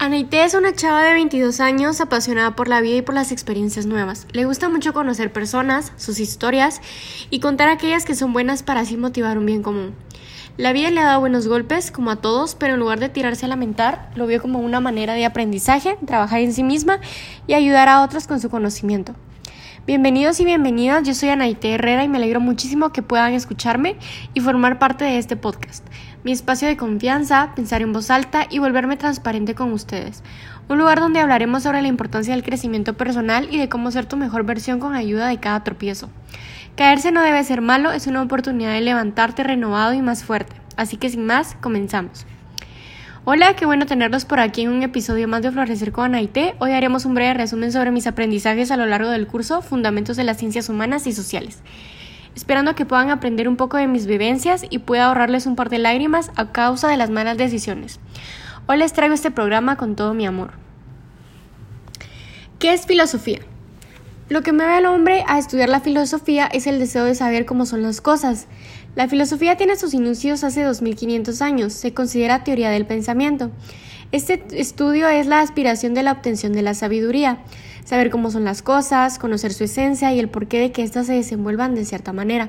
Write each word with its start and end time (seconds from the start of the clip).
Anaite 0.00 0.44
es 0.44 0.54
una 0.54 0.72
chava 0.72 1.02
de 1.02 1.12
22 1.12 1.58
años 1.58 2.00
apasionada 2.00 2.54
por 2.54 2.68
la 2.68 2.80
vida 2.80 2.98
y 2.98 3.02
por 3.02 3.16
las 3.16 3.32
experiencias 3.32 3.84
nuevas. 3.84 4.28
Le 4.30 4.44
gusta 4.44 4.68
mucho 4.68 4.92
conocer 4.92 5.32
personas, 5.32 5.92
sus 5.96 6.20
historias 6.20 6.80
y 7.30 7.40
contar 7.40 7.68
aquellas 7.68 8.04
que 8.04 8.14
son 8.14 8.32
buenas 8.32 8.62
para 8.62 8.82
así 8.82 8.96
motivar 8.96 9.38
un 9.38 9.46
bien 9.46 9.64
común. 9.64 9.96
La 10.56 10.72
vida 10.72 10.92
le 10.92 11.00
ha 11.00 11.06
dado 11.06 11.18
buenos 11.18 11.48
golpes, 11.48 11.90
como 11.90 12.12
a 12.12 12.20
todos, 12.20 12.54
pero 12.54 12.74
en 12.74 12.80
lugar 12.80 13.00
de 13.00 13.08
tirarse 13.08 13.46
a 13.46 13.48
lamentar, 13.48 14.12
lo 14.14 14.28
vio 14.28 14.40
como 14.40 14.60
una 14.60 14.78
manera 14.78 15.14
de 15.14 15.24
aprendizaje, 15.24 15.98
trabajar 16.06 16.42
en 16.42 16.52
sí 16.52 16.62
misma 16.62 17.00
y 17.48 17.54
ayudar 17.54 17.88
a 17.88 18.02
otros 18.02 18.28
con 18.28 18.38
su 18.38 18.50
conocimiento. 18.50 19.16
Bienvenidos 19.88 20.38
y 20.38 20.44
bienvenidas, 20.44 21.02
yo 21.02 21.14
soy 21.14 21.30
Anaite 21.30 21.72
Herrera 21.72 22.04
y 22.04 22.08
me 22.08 22.18
alegro 22.18 22.40
muchísimo 22.40 22.92
que 22.92 23.00
puedan 23.00 23.32
escucharme 23.32 23.96
y 24.34 24.40
formar 24.40 24.78
parte 24.78 25.04
de 25.04 25.16
este 25.16 25.34
podcast, 25.34 25.82
mi 26.24 26.32
espacio 26.32 26.68
de 26.68 26.76
confianza, 26.76 27.52
pensar 27.54 27.82
en 27.82 27.92
voz 27.92 28.10
alta 28.10 28.46
y 28.50 28.58
volverme 28.58 28.96
transparente 28.96 29.54
con 29.54 29.72
ustedes. 29.72 30.22
Un 30.68 30.78
lugar 30.78 31.00
donde 31.00 31.20
hablaremos 31.20 31.62
sobre 31.62 31.80
la 31.80 31.88
importancia 31.88 32.34
del 32.34 32.42
crecimiento 32.42 32.94
personal 32.94 33.48
y 33.50 33.58
de 33.58 33.68
cómo 33.68 33.90
ser 33.90 34.06
tu 34.06 34.16
mejor 34.16 34.44
versión 34.44 34.80
con 34.80 34.94
ayuda 34.94 35.28
de 35.28 35.38
cada 35.38 35.64
tropiezo. 35.64 36.10
Caerse 36.76 37.12
no 37.12 37.22
debe 37.22 37.42
ser 37.44 37.60
malo, 37.60 37.92
es 37.92 38.06
una 38.06 38.22
oportunidad 38.22 38.72
de 38.72 38.80
levantarte 38.80 39.42
renovado 39.42 39.94
y 39.94 40.02
más 40.02 40.24
fuerte. 40.24 40.56
Así 40.76 40.96
que 40.96 41.08
sin 41.08 41.26
más, 41.26 41.56
comenzamos. 41.60 42.26
Hola, 43.24 43.56
qué 43.56 43.66
bueno 43.66 43.84
tenerlos 43.84 44.24
por 44.24 44.40
aquí 44.40 44.62
en 44.62 44.70
un 44.70 44.82
episodio 44.82 45.28
más 45.28 45.42
de 45.42 45.50
Florecer 45.50 45.92
con 45.92 46.06
Anaite. 46.06 46.54
Hoy 46.60 46.72
haremos 46.72 47.04
un 47.04 47.14
breve 47.14 47.34
resumen 47.34 47.72
sobre 47.72 47.90
mis 47.90 48.06
aprendizajes 48.06 48.70
a 48.70 48.76
lo 48.76 48.86
largo 48.86 49.10
del 49.10 49.26
curso 49.26 49.60
Fundamentos 49.60 50.16
de 50.16 50.24
las 50.24 50.38
Ciencias 50.38 50.68
Humanas 50.68 51.06
y 51.06 51.12
Sociales. 51.12 51.62
Esperando 52.38 52.76
que 52.76 52.86
puedan 52.86 53.10
aprender 53.10 53.48
un 53.48 53.56
poco 53.56 53.78
de 53.78 53.88
mis 53.88 54.06
vivencias 54.06 54.64
y 54.70 54.78
pueda 54.78 55.06
ahorrarles 55.06 55.46
un 55.46 55.56
par 55.56 55.70
de 55.70 55.78
lágrimas 55.78 56.30
a 56.36 56.52
causa 56.52 56.86
de 56.86 56.96
las 56.96 57.10
malas 57.10 57.36
decisiones. 57.36 57.98
Hoy 58.68 58.78
les 58.78 58.92
traigo 58.92 59.12
este 59.12 59.32
programa 59.32 59.74
con 59.76 59.96
todo 59.96 60.14
mi 60.14 60.24
amor. 60.24 60.52
¿Qué 62.60 62.72
es 62.72 62.86
filosofía? 62.86 63.40
Lo 64.28 64.42
que 64.42 64.52
mueve 64.52 64.74
al 64.74 64.86
hombre 64.86 65.24
a 65.26 65.40
estudiar 65.40 65.68
la 65.68 65.80
filosofía 65.80 66.46
es 66.46 66.68
el 66.68 66.78
deseo 66.78 67.06
de 67.06 67.16
saber 67.16 67.44
cómo 67.44 67.66
son 67.66 67.82
las 67.82 68.00
cosas. 68.00 68.46
La 68.94 69.08
filosofía 69.08 69.56
tiene 69.56 69.74
sus 69.74 69.92
inicios 69.92 70.44
hace 70.44 70.62
2500 70.62 71.42
años, 71.42 71.72
se 71.72 71.92
considera 71.92 72.44
teoría 72.44 72.70
del 72.70 72.86
pensamiento. 72.86 73.50
Este 74.10 74.42
estudio 74.58 75.06
es 75.06 75.26
la 75.26 75.40
aspiración 75.40 75.92
de 75.92 76.02
la 76.02 76.12
obtención 76.12 76.54
de 76.54 76.62
la 76.62 76.72
sabiduría, 76.72 77.40
saber 77.84 78.08
cómo 78.08 78.30
son 78.30 78.42
las 78.42 78.62
cosas, 78.62 79.18
conocer 79.18 79.52
su 79.52 79.64
esencia 79.64 80.14
y 80.14 80.18
el 80.18 80.30
porqué 80.30 80.58
de 80.60 80.72
que 80.72 80.82
éstas 80.82 81.08
se 81.08 81.12
desenvuelvan 81.12 81.74
de 81.74 81.84
cierta 81.84 82.14
manera. 82.14 82.48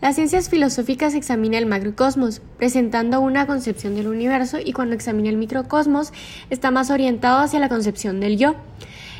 Las 0.00 0.16
ciencias 0.16 0.48
filosóficas 0.50 1.14
examina 1.14 1.56
el 1.56 1.66
macrocosmos, 1.66 2.42
presentando 2.58 3.20
una 3.20 3.46
concepción 3.46 3.94
del 3.94 4.08
universo 4.08 4.58
y 4.58 4.72
cuando 4.72 4.96
examina 4.96 5.28
el 5.28 5.36
microcosmos 5.36 6.12
está 6.50 6.72
más 6.72 6.90
orientado 6.90 7.38
hacia 7.38 7.60
la 7.60 7.68
concepción 7.68 8.18
del 8.18 8.36
yo. 8.36 8.56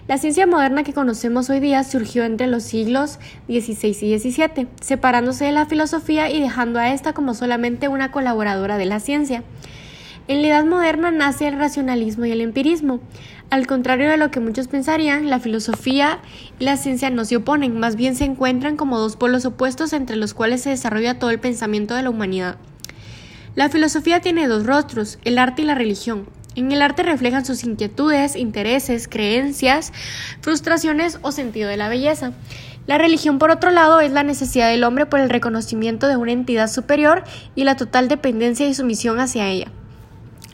La 0.08 0.18
ciencia 0.18 0.48
moderna 0.48 0.82
que 0.82 0.92
conocemos 0.92 1.48
hoy 1.48 1.60
día 1.60 1.84
surgió 1.84 2.24
entre 2.24 2.48
los 2.48 2.64
siglos 2.64 3.20
XVI 3.46 3.96
y 4.00 4.18
XVII, 4.18 4.66
separándose 4.80 5.44
de 5.44 5.52
la 5.52 5.66
filosofía 5.66 6.28
y 6.28 6.40
dejando 6.40 6.80
a 6.80 6.92
esta 6.92 7.12
como 7.12 7.34
solamente 7.34 7.86
una 7.86 8.10
colaboradora 8.10 8.78
de 8.78 8.86
la 8.86 8.98
ciencia. 8.98 9.44
En 10.28 10.40
la 10.40 10.48
Edad 10.48 10.64
Moderna 10.64 11.10
nace 11.10 11.48
el 11.48 11.58
racionalismo 11.58 12.24
y 12.24 12.30
el 12.30 12.40
empirismo. 12.40 13.00
Al 13.50 13.66
contrario 13.66 14.08
de 14.08 14.16
lo 14.16 14.30
que 14.30 14.38
muchos 14.38 14.68
pensarían, 14.68 15.28
la 15.28 15.40
filosofía 15.40 16.20
y 16.60 16.64
la 16.64 16.76
ciencia 16.76 17.10
no 17.10 17.24
se 17.24 17.36
oponen, 17.36 17.80
más 17.80 17.96
bien 17.96 18.14
se 18.14 18.24
encuentran 18.24 18.76
como 18.76 19.00
dos 19.00 19.16
polos 19.16 19.44
opuestos 19.44 19.92
entre 19.92 20.14
los 20.14 20.32
cuales 20.32 20.62
se 20.62 20.70
desarrolla 20.70 21.18
todo 21.18 21.30
el 21.30 21.40
pensamiento 21.40 21.96
de 21.96 22.04
la 22.04 22.10
humanidad. 22.10 22.56
La 23.56 23.68
filosofía 23.68 24.20
tiene 24.20 24.46
dos 24.46 24.64
rostros, 24.64 25.18
el 25.24 25.38
arte 25.38 25.62
y 25.62 25.64
la 25.64 25.74
religión. 25.74 26.26
En 26.54 26.70
el 26.70 26.82
arte 26.82 27.02
reflejan 27.02 27.44
sus 27.44 27.64
inquietudes, 27.64 28.36
intereses, 28.36 29.08
creencias, 29.08 29.92
frustraciones 30.40 31.18
o 31.22 31.32
sentido 31.32 31.68
de 31.68 31.76
la 31.76 31.88
belleza. 31.88 32.32
La 32.86 32.96
religión, 32.96 33.38
por 33.40 33.50
otro 33.50 33.72
lado, 33.72 34.00
es 34.00 34.12
la 34.12 34.22
necesidad 34.22 34.70
del 34.70 34.84
hombre 34.84 35.06
por 35.06 35.18
el 35.18 35.30
reconocimiento 35.30 36.06
de 36.06 36.16
una 36.16 36.32
entidad 36.32 36.70
superior 36.70 37.24
y 37.56 37.64
la 37.64 37.76
total 37.76 38.06
dependencia 38.06 38.68
y 38.68 38.74
sumisión 38.74 39.18
hacia 39.18 39.48
ella. 39.48 39.72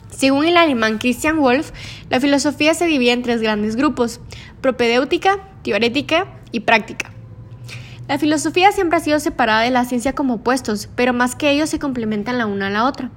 Según 0.09 0.45
el 0.45 0.57
alemán 0.57 0.97
Christian 0.97 1.39
Wolff, 1.39 1.71
la 2.09 2.19
filosofía 2.19 2.73
se 2.73 2.87
divide 2.87 3.11
en 3.11 3.21
tres 3.23 3.41
grandes 3.41 3.75
grupos, 3.75 4.19
propedéutica, 4.61 5.39
teorética 5.63 6.27
y 6.51 6.61
práctica. 6.61 7.11
La 8.09 8.17
filosofía 8.17 8.71
siempre 8.71 8.97
ha 8.97 9.01
sido 9.01 9.19
separada 9.19 9.61
de 9.61 9.69
la 9.69 9.85
ciencia 9.85 10.13
como 10.13 10.33
opuestos, 10.33 10.89
pero 10.95 11.13
más 11.13 11.35
que 11.35 11.51
ellos 11.51 11.69
se 11.69 11.77
complementan 11.77 12.39
la 12.39 12.47
una 12.47 12.65
a 12.65 12.71
la 12.71 12.85
otra. 12.85 13.11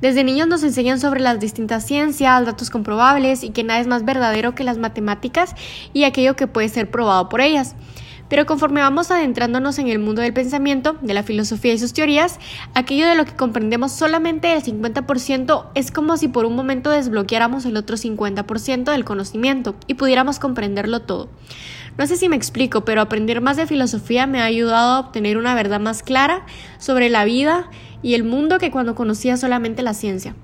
Desde 0.00 0.24
niños 0.24 0.48
nos 0.48 0.62
enseñan 0.62 0.98
sobre 0.98 1.20
las 1.20 1.38
distintas 1.38 1.84
ciencias, 1.84 2.46
datos 2.46 2.70
comprobables 2.70 3.44
y 3.44 3.50
que 3.50 3.62
nada 3.62 3.78
es 3.78 3.86
más 3.86 4.06
verdadero 4.06 4.54
que 4.54 4.64
las 4.64 4.78
matemáticas 4.78 5.54
y 5.92 6.04
aquello 6.04 6.34
que 6.34 6.46
puede 6.46 6.70
ser 6.70 6.90
probado 6.90 7.28
por 7.28 7.42
ellas. 7.42 7.76
Pero 8.28 8.46
conforme 8.46 8.80
vamos 8.80 9.10
adentrándonos 9.10 9.78
en 9.78 9.88
el 9.88 9.98
mundo 9.98 10.22
del 10.22 10.32
pensamiento, 10.32 10.96
de 11.00 11.14
la 11.14 11.22
filosofía 11.22 11.72
y 11.72 11.78
sus 11.78 11.92
teorías, 11.92 12.38
aquello 12.74 13.06
de 13.06 13.14
lo 13.14 13.24
que 13.24 13.36
comprendemos 13.36 13.92
solamente 13.92 14.52
el 14.52 14.62
50% 14.62 15.66
es 15.74 15.90
como 15.90 16.16
si 16.16 16.28
por 16.28 16.44
un 16.44 16.54
momento 16.54 16.90
desbloqueáramos 16.90 17.64
el 17.64 17.76
otro 17.76 17.96
50% 17.96 18.90
del 18.92 19.04
conocimiento 19.04 19.74
y 19.86 19.94
pudiéramos 19.94 20.38
comprenderlo 20.38 21.00
todo. 21.00 21.28
No 21.96 22.06
sé 22.06 22.16
si 22.16 22.28
me 22.28 22.36
explico, 22.36 22.84
pero 22.84 23.00
aprender 23.00 23.40
más 23.40 23.56
de 23.56 23.66
filosofía 23.66 24.26
me 24.26 24.40
ha 24.40 24.44
ayudado 24.44 24.94
a 24.94 25.00
obtener 25.00 25.36
una 25.36 25.54
verdad 25.54 25.80
más 25.80 26.02
clara 26.02 26.46
sobre 26.78 27.08
la 27.08 27.24
vida 27.24 27.70
y 28.02 28.14
el 28.14 28.22
mundo 28.22 28.58
que 28.58 28.70
cuando 28.70 28.94
conocía 28.94 29.36
solamente 29.36 29.82
la 29.82 29.94
ciencia. 29.94 30.36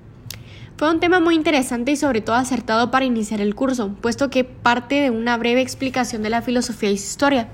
Fue 0.77 0.91
un 0.91 0.99
tema 0.99 1.21
muy 1.21 1.35
interesante 1.35 1.93
y 1.93 1.95
sobre 1.95 2.19
todo 2.19 2.35
acertado 2.35 2.91
para 2.91 3.05
iniciar 3.05 3.39
el 3.39 3.55
curso, 3.55 3.95
puesto 4.01 4.29
que 4.29 4.43
parte 4.43 4.95
de 4.95 5.09
una 5.09 5.37
breve 5.37 5.61
explicación 5.61 6.21
de 6.21 6.29
la 6.29 6.41
filosofía 6.41 6.91
y 6.91 6.97
su 6.97 7.05
historia. 7.05 7.47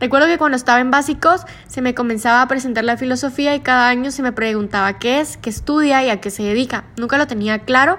Recuerdo 0.00 0.26
que 0.26 0.36
cuando 0.36 0.56
estaba 0.56 0.80
en 0.80 0.90
básicos 0.90 1.42
se 1.68 1.80
me 1.80 1.94
comenzaba 1.94 2.42
a 2.42 2.48
presentar 2.48 2.82
la 2.82 2.96
filosofía 2.96 3.54
y 3.54 3.60
cada 3.60 3.88
año 3.88 4.10
se 4.10 4.22
me 4.22 4.32
preguntaba 4.32 4.98
qué 4.98 5.20
es, 5.20 5.36
qué 5.36 5.48
estudia 5.48 6.02
y 6.02 6.10
a 6.10 6.20
qué 6.20 6.30
se 6.30 6.42
dedica. 6.42 6.86
Nunca 6.96 7.18
lo 7.18 7.28
tenía 7.28 7.60
claro 7.60 7.98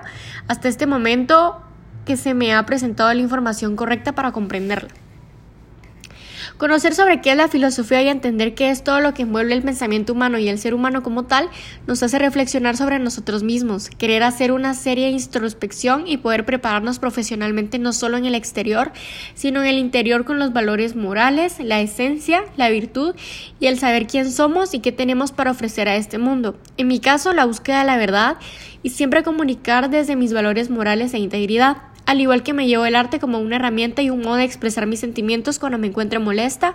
hasta 0.49 0.67
este 0.67 0.85
momento 0.85 1.61
que 2.05 2.17
se 2.17 2.33
me 2.33 2.53
ha 2.53 2.65
presentado 2.65 3.13
la 3.13 3.21
información 3.21 3.77
correcta 3.77 4.15
para 4.15 4.33
comprenderla. 4.33 4.89
Conocer 6.57 6.95
sobre 6.95 7.21
qué 7.21 7.29
es 7.29 7.37
la 7.37 7.49
filosofía 7.49 8.01
y 8.01 8.07
entender 8.07 8.55
qué 8.55 8.71
es 8.71 8.83
todo 8.83 8.99
lo 8.99 9.13
que 9.13 9.21
envuelve 9.21 9.53
el 9.53 9.61
pensamiento 9.61 10.13
humano 10.13 10.39
y 10.39 10.49
el 10.49 10.57
ser 10.57 10.73
humano 10.73 11.03
como 11.03 11.25
tal 11.25 11.49
nos 11.85 12.01
hace 12.01 12.17
reflexionar 12.17 12.75
sobre 12.75 12.97
nosotros 12.97 13.43
mismos, 13.43 13.91
querer 13.91 14.23
hacer 14.23 14.51
una 14.51 14.73
seria 14.73 15.07
introspección 15.07 16.07
y 16.07 16.17
poder 16.17 16.45
prepararnos 16.45 16.97
profesionalmente 16.97 17.77
no 17.77 17.93
solo 17.93 18.17
en 18.17 18.25
el 18.25 18.33
exterior, 18.33 18.91
sino 19.35 19.61
en 19.61 19.67
el 19.67 19.77
interior 19.77 20.25
con 20.25 20.39
los 20.39 20.51
valores 20.51 20.95
morales, 20.95 21.59
la 21.59 21.79
esencia, 21.79 22.43
la 22.55 22.69
virtud 22.69 23.13
y 23.59 23.67
el 23.67 23.77
saber 23.77 24.07
quién 24.07 24.31
somos 24.31 24.73
y 24.73 24.79
qué 24.79 24.91
tenemos 24.91 25.31
para 25.31 25.51
ofrecer 25.51 25.87
a 25.87 25.95
este 25.95 26.17
mundo. 26.17 26.57
En 26.77 26.87
mi 26.87 26.99
caso, 26.99 27.33
la 27.33 27.45
búsqueda 27.45 27.81
de 27.81 27.85
la 27.85 27.97
verdad 27.97 28.37
y 28.81 28.89
siempre 28.89 29.21
comunicar 29.21 29.91
desde 29.91 30.15
mis 30.15 30.33
valores 30.33 30.71
morales 30.71 31.13
e 31.13 31.19
integridad 31.19 31.77
al 32.07 32.21
igual 32.21 32.41
que 32.41 32.53
me 32.53 32.67
llevo 32.67 32.85
el 32.85 32.95
arte 32.95 33.19
como 33.19 33.37
una 33.37 33.57
herramienta 33.57 34.01
y 34.01 34.09
un 34.09 34.21
modo 34.21 34.37
de 34.37 34.45
expresar 34.45 34.87
mis 34.87 35.01
sentimientos 35.01 35.59
cuando 35.59 35.77
me 35.77 35.87
encuentre 35.87 36.19
molesta 36.19 36.73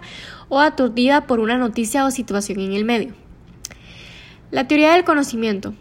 o 0.51 0.61
aturdida 0.61 1.27
por 1.27 1.41
una 1.41 1.57
noticia 1.57 2.05
o 2.05 2.11
situación 2.11 2.61
en 2.61 2.75
el 2.75 2.85
medio. 2.85 3.15
La 4.51 4.69
teoría 4.69 4.93
del 4.93 5.05
conocimiento. 5.05 5.73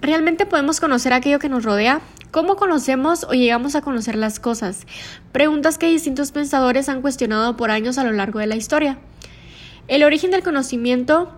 ¿Realmente 0.00 0.46
podemos 0.46 0.78
conocer 0.78 1.12
aquello 1.12 1.40
que 1.40 1.48
nos 1.48 1.64
rodea? 1.64 2.00
¿Cómo 2.30 2.54
conocemos 2.54 3.24
o 3.24 3.32
llegamos 3.32 3.74
a 3.74 3.82
conocer 3.82 4.14
las 4.14 4.38
cosas? 4.38 4.86
Preguntas 5.32 5.76
que 5.76 5.88
distintos 5.88 6.30
pensadores 6.30 6.88
han 6.88 7.02
cuestionado 7.02 7.56
por 7.56 7.72
años 7.72 7.98
a 7.98 8.04
lo 8.04 8.12
largo 8.12 8.38
de 8.38 8.46
la 8.46 8.54
historia. 8.54 8.98
El 9.88 10.04
origen 10.04 10.30
del 10.30 10.44
conocimiento 10.44 11.32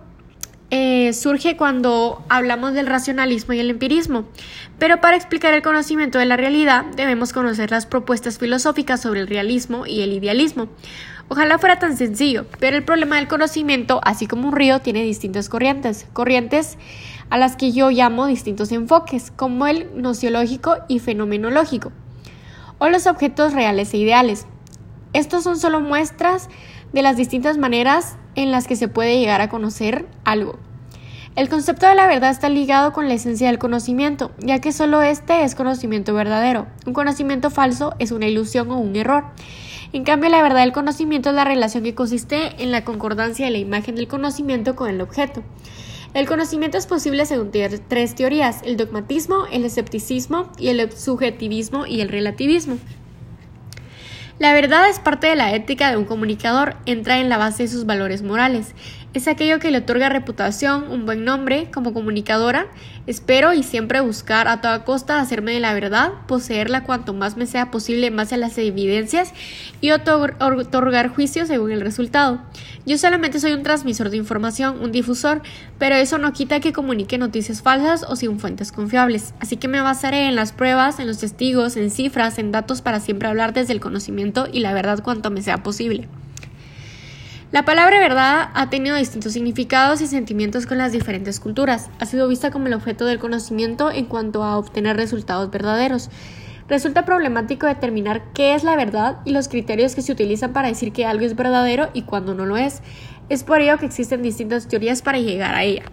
eh, 0.69 1.13
surge 1.13 1.55
cuando 1.55 2.23
hablamos 2.29 2.73
del 2.73 2.87
racionalismo 2.87 3.53
y 3.53 3.59
el 3.59 3.69
empirismo, 3.69 4.25
pero 4.79 5.01
para 5.01 5.15
explicar 5.15 5.53
el 5.53 5.61
conocimiento 5.61 6.17
de 6.19 6.25
la 6.25 6.37
realidad 6.37 6.85
debemos 6.95 7.33
conocer 7.33 7.69
las 7.71 7.85
propuestas 7.85 8.39
filosóficas 8.39 9.01
sobre 9.01 9.21
el 9.21 9.27
realismo 9.27 9.85
y 9.85 10.01
el 10.01 10.13
idealismo. 10.13 10.69
Ojalá 11.29 11.57
fuera 11.57 11.79
tan 11.79 11.95
sencillo, 11.95 12.45
pero 12.59 12.75
el 12.75 12.83
problema 12.83 13.15
del 13.15 13.27
conocimiento, 13.27 14.01
así 14.03 14.27
como 14.27 14.49
un 14.49 14.55
río, 14.55 14.79
tiene 14.79 15.03
distintas 15.03 15.47
corrientes, 15.47 16.05
corrientes 16.13 16.77
a 17.29 17.37
las 17.37 17.55
que 17.55 17.71
yo 17.71 17.89
llamo 17.89 18.27
distintos 18.27 18.71
enfoques, 18.71 19.31
como 19.35 19.65
el 19.65 19.89
nociológico 19.99 20.77
y 20.87 20.99
fenomenológico, 20.99 21.91
o 22.77 22.89
los 22.89 23.07
objetos 23.07 23.53
reales 23.53 23.93
e 23.93 23.97
ideales. 23.97 24.45
Estos 25.13 25.43
son 25.43 25.57
solo 25.57 25.79
muestras 25.79 26.49
de 26.93 27.01
las 27.01 27.17
distintas 27.17 27.57
maneras 27.57 28.15
en 28.35 28.51
las 28.51 28.67
que 28.67 28.75
se 28.75 28.87
puede 28.87 29.19
llegar 29.19 29.41
a 29.41 29.49
conocer 29.49 30.07
algo. 30.23 30.57
El 31.35 31.49
concepto 31.49 31.87
de 31.87 31.95
la 31.95 32.05
verdad 32.05 32.29
está 32.29 32.47
ligado 32.47 32.93
con 32.93 33.07
la 33.07 33.15
esencia 33.15 33.47
del 33.47 33.57
conocimiento, 33.57 34.31
ya 34.37 34.61
que 34.61 34.71
solo 34.71 35.01
este 35.01 35.43
es 35.43 35.55
conocimiento 35.55 36.13
verdadero. 36.13 36.67
Un 36.85 36.93
conocimiento 36.93 37.49
falso 37.49 37.95
es 37.97 38.11
una 38.11 38.27
ilusión 38.27 38.69
o 38.69 38.77
un 38.77 38.95
error. 38.95 39.25
En 39.93 40.03
cambio, 40.03 40.29
la 40.29 40.43
verdad 40.43 40.61
del 40.61 40.73
conocimiento 40.73 41.29
es 41.29 41.35
la 41.35 41.43
relación 41.43 41.83
que 41.83 41.95
consiste 41.95 42.61
en 42.61 42.71
la 42.71 42.83
concordancia 42.83 43.45
de 43.45 43.51
la 43.51 43.57
imagen 43.57 43.95
del 43.95 44.07
conocimiento 44.07 44.75
con 44.75 44.91
el 44.91 45.01
objeto. 45.01 45.41
El 46.13 46.27
conocimiento 46.27 46.77
es 46.77 46.85
posible 46.85 47.25
según 47.25 47.49
tres 47.49 48.13
teorías, 48.13 48.61
el 48.63 48.77
dogmatismo, 48.77 49.47
el 49.51 49.65
escepticismo 49.65 50.51
y 50.59 50.67
el 50.67 50.91
subjetivismo 50.91 51.87
y 51.87 52.01
el 52.01 52.09
relativismo. 52.09 52.77
La 54.39 54.53
verdad 54.53 54.89
es 54.89 54.99
parte 54.99 55.27
de 55.27 55.35
la 55.35 55.53
ética 55.53 55.91
de 55.91 55.97
un 55.97 56.05
comunicador, 56.05 56.75
entra 56.85 57.19
en 57.19 57.29
la 57.29 57.37
base 57.37 57.63
de 57.63 57.69
sus 57.69 57.85
valores 57.85 58.23
morales. 58.23 58.73
Es 59.13 59.27
aquello 59.27 59.59
que 59.59 59.69
le 59.69 59.77
otorga 59.77 60.09
reputación, 60.09 60.85
un 60.89 61.05
buen 61.05 61.23
nombre 61.23 61.69
como 61.71 61.93
comunicadora. 61.93 62.65
Espero 63.05 63.53
y 63.53 63.61
siempre 63.61 64.01
buscar 64.01 64.47
a 64.47 64.59
toda 64.59 64.83
costa 64.85 65.19
hacerme 65.19 65.53
de 65.53 65.59
la 65.59 65.75
verdad, 65.75 66.13
poseerla 66.27 66.83
cuanto 66.83 67.13
más 67.13 67.37
me 67.37 67.45
sea 67.45 67.69
posible 67.69 68.07
en 68.07 68.15
base 68.15 68.33
a 68.33 68.39
las 68.39 68.57
evidencias 68.57 69.31
y 69.81 69.91
otorgar 69.91 71.09
juicios 71.09 71.47
según 71.47 71.71
el 71.71 71.81
resultado. 71.81 72.41
Yo 72.87 72.97
solamente 72.97 73.39
soy 73.39 73.53
un 73.53 73.61
transmisor 73.61 74.09
de 74.09 74.17
información, 74.17 74.81
un 74.81 74.91
difusor, 74.91 75.43
pero 75.77 75.93
eso 75.93 76.17
no 76.17 76.33
quita 76.33 76.59
que 76.59 76.73
comunique 76.73 77.19
noticias 77.19 77.61
falsas 77.61 78.03
o 78.09 78.15
sin 78.15 78.39
fuentes 78.39 78.71
confiables. 78.71 79.35
Así 79.39 79.57
que 79.57 79.67
me 79.67 79.81
basaré 79.81 80.27
en 80.27 80.33
las 80.33 80.53
pruebas, 80.53 80.99
en 80.99 81.05
los 81.05 81.19
testigos, 81.19 81.77
en 81.77 81.91
cifras, 81.91 82.39
en 82.39 82.51
datos 82.51 82.81
para 82.81 82.99
siempre 82.99 83.27
hablar 83.27 83.53
desde 83.53 83.73
el 83.73 83.79
conocimiento 83.79 84.47
y 84.51 84.61
la 84.61 84.73
verdad 84.73 85.03
cuanto 85.03 85.29
me 85.29 85.43
sea 85.43 85.61
posible. 85.61 86.07
La 87.53 87.65
palabra 87.65 87.99
verdad 87.99 88.49
ha 88.55 88.71
tenido 88.71 88.95
distintos 88.95 89.33
significados 89.33 90.01
y 90.01 90.07
sentimientos 90.07 90.65
con 90.65 90.79
las 90.79 90.91
diferentes 90.91 91.39
culturas. 91.39 91.91
Ha 91.99 92.07
sido 92.07 92.27
vista 92.27 92.49
como 92.49 92.65
el 92.65 92.73
objeto 92.73 93.05
del 93.05 93.19
conocimiento 93.19 93.91
en 93.91 94.05
cuanto 94.05 94.43
a 94.43 94.57
obtener 94.57 94.97
resultados 94.97 95.51
verdaderos. 95.51 96.09
Resulta 96.67 97.05
problemático 97.05 97.67
determinar 97.67 98.23
qué 98.33 98.55
es 98.55 98.63
la 98.63 98.75
verdad 98.75 99.19
y 99.23 99.33
los 99.33 99.49
criterios 99.49 99.93
que 99.93 100.01
se 100.01 100.11
utilizan 100.11 100.51
para 100.51 100.67
decir 100.67 100.93
que 100.93 101.05
algo 101.05 101.25
es 101.25 101.35
verdadero 101.35 101.91
y 101.93 102.01
cuando 102.01 102.33
no 102.33 102.47
lo 102.47 102.57
es. 102.57 102.81
Es 103.29 103.43
por 103.43 103.61
ello 103.61 103.77
que 103.77 103.85
existen 103.85 104.23
distintas 104.23 104.67
teorías 104.67 105.03
para 105.03 105.19
llegar 105.19 105.53
a 105.53 105.61
ella. 105.61 105.83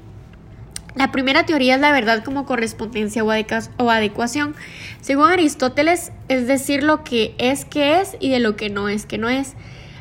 La 0.94 1.12
primera 1.12 1.44
teoría 1.44 1.74
es 1.74 1.80
la 1.82 1.92
verdad 1.92 2.24
como 2.24 2.46
correspondencia 2.46 3.22
o 3.22 3.90
adecuación. 3.90 4.54
Según 5.02 5.28
Aristóteles, 5.28 6.10
es 6.28 6.46
decir 6.46 6.82
lo 6.82 7.04
que 7.04 7.34
es 7.36 7.66
que 7.66 8.00
es 8.00 8.16
y 8.18 8.30
de 8.30 8.40
lo 8.40 8.56
que 8.56 8.70
no 8.70 8.88
es 8.88 9.04
que 9.04 9.18
no 9.18 9.28
es. 9.28 9.56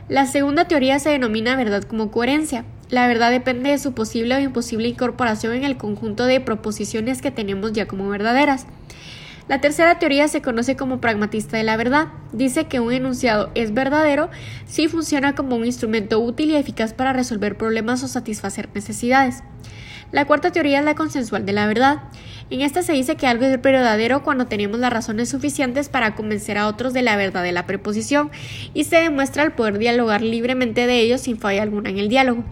La 0.09 0.25
segunda 0.25 0.65
teoría 0.65 0.97
se 0.97 1.09
denomina 1.09 1.55
verdad 1.55 1.83
como 1.83 2.09
coherencia. 2.09 2.65
La 2.89 3.07
verdad 3.07 3.29
depende 3.29 3.69
de 3.69 3.77
su 3.77 3.93
posible 3.93 4.35
o 4.35 4.39
imposible 4.39 4.87
incorporación 4.87 5.53
en 5.53 5.63
el 5.63 5.77
conjunto 5.77 6.25
de 6.25 6.41
proposiciones 6.41 7.21
que 7.21 7.29
tenemos 7.29 7.73
ya 7.73 7.85
como 7.85 8.09
verdaderas. 8.09 8.65
La 9.47 9.61
tercera 9.61 9.99
teoría 9.99 10.27
se 10.27 10.41
conoce 10.41 10.75
como 10.75 10.99
pragmatista 10.99 11.57
de 11.57 11.63
la 11.63 11.77
verdad. 11.77 12.07
Dice 12.33 12.65
que 12.65 12.79
un 12.79 12.91
enunciado 12.91 13.51
es 13.53 13.71
verdadero 13.71 14.31
si 14.65 14.87
funciona 14.87 15.35
como 15.35 15.55
un 15.55 15.65
instrumento 15.65 16.19
útil 16.19 16.49
y 16.49 16.55
eficaz 16.55 16.95
para 16.95 17.13
resolver 17.13 17.55
problemas 17.55 18.03
o 18.03 18.07
satisfacer 18.07 18.67
necesidades. 18.73 19.43
La 20.11 20.25
cuarta 20.25 20.51
teoría 20.51 20.79
es 20.79 20.85
la 20.85 20.95
consensual 20.95 21.45
de 21.45 21.53
la 21.53 21.67
verdad. 21.67 21.99
En 22.49 22.61
esta 22.61 22.81
se 22.81 22.93
dice 22.93 23.15
que 23.15 23.27
algo 23.27 23.45
es 23.45 23.61
verdadero 23.61 24.23
cuando 24.23 24.47
tenemos 24.47 24.79
las 24.79 24.91
razones 24.91 25.29
suficientes 25.29 25.87
para 25.87 26.15
convencer 26.15 26.57
a 26.57 26.67
otros 26.67 26.93
de 26.93 27.03
la 27.03 27.15
verdad 27.15 27.43
de 27.43 27.51
la 27.51 27.67
preposición 27.67 28.31
y 28.73 28.85
se 28.85 28.95
demuestra 28.97 29.43
el 29.43 29.51
poder 29.51 29.77
dialogar 29.77 30.21
libremente 30.21 30.87
de 30.87 30.99
ellos 30.99 31.21
sin 31.21 31.37
falla 31.37 31.61
alguna 31.61 31.91
en 31.91 31.99
el 31.99 32.09
diálogo. 32.09 32.43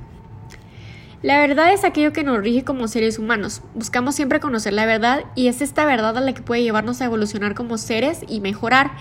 La 1.24 1.40
verdad 1.40 1.74
es 1.74 1.84
aquello 1.84 2.14
que 2.14 2.24
nos 2.24 2.38
rige 2.38 2.64
como 2.64 2.88
seres 2.88 3.18
humanos. 3.18 3.64
Buscamos 3.74 4.14
siempre 4.14 4.40
conocer 4.40 4.74
la 4.74 4.86
verdad 4.86 5.26
y 5.34 5.48
es 5.48 5.64
esta 5.64 5.84
verdad 5.84 6.16
a 6.16 6.22
la 6.22 6.34
que 6.34 6.44
puede 6.44 6.62
llevarnos 6.62 7.02
a 7.02 7.06
evolucionar 7.06 7.56
como 7.56 7.80
seres 7.80 8.22
y 8.28 8.40
mejorar, 8.40 8.92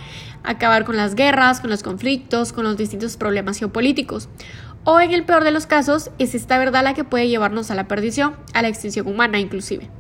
acabar 0.42 0.86
con 0.86 0.96
las 0.96 1.14
guerras, 1.14 1.60
con 1.60 1.68
los 1.68 1.82
conflictos, 1.82 2.54
con 2.54 2.64
los 2.64 2.78
distintos 2.78 3.18
problemas 3.18 3.58
geopolíticos. 3.58 4.30
O 4.88 5.00
en 5.00 5.10
el 5.10 5.24
peor 5.24 5.42
de 5.42 5.50
los 5.50 5.66
casos, 5.66 6.12
es 6.20 6.36
esta 6.36 6.58
verdad 6.58 6.84
la 6.84 6.94
que 6.94 7.02
puede 7.02 7.26
llevarnos 7.26 7.72
a 7.72 7.74
la 7.74 7.88
perdición, 7.88 8.36
a 8.54 8.62
la 8.62 8.68
extinción 8.68 9.08
humana 9.08 9.40
inclusive. 9.40 9.90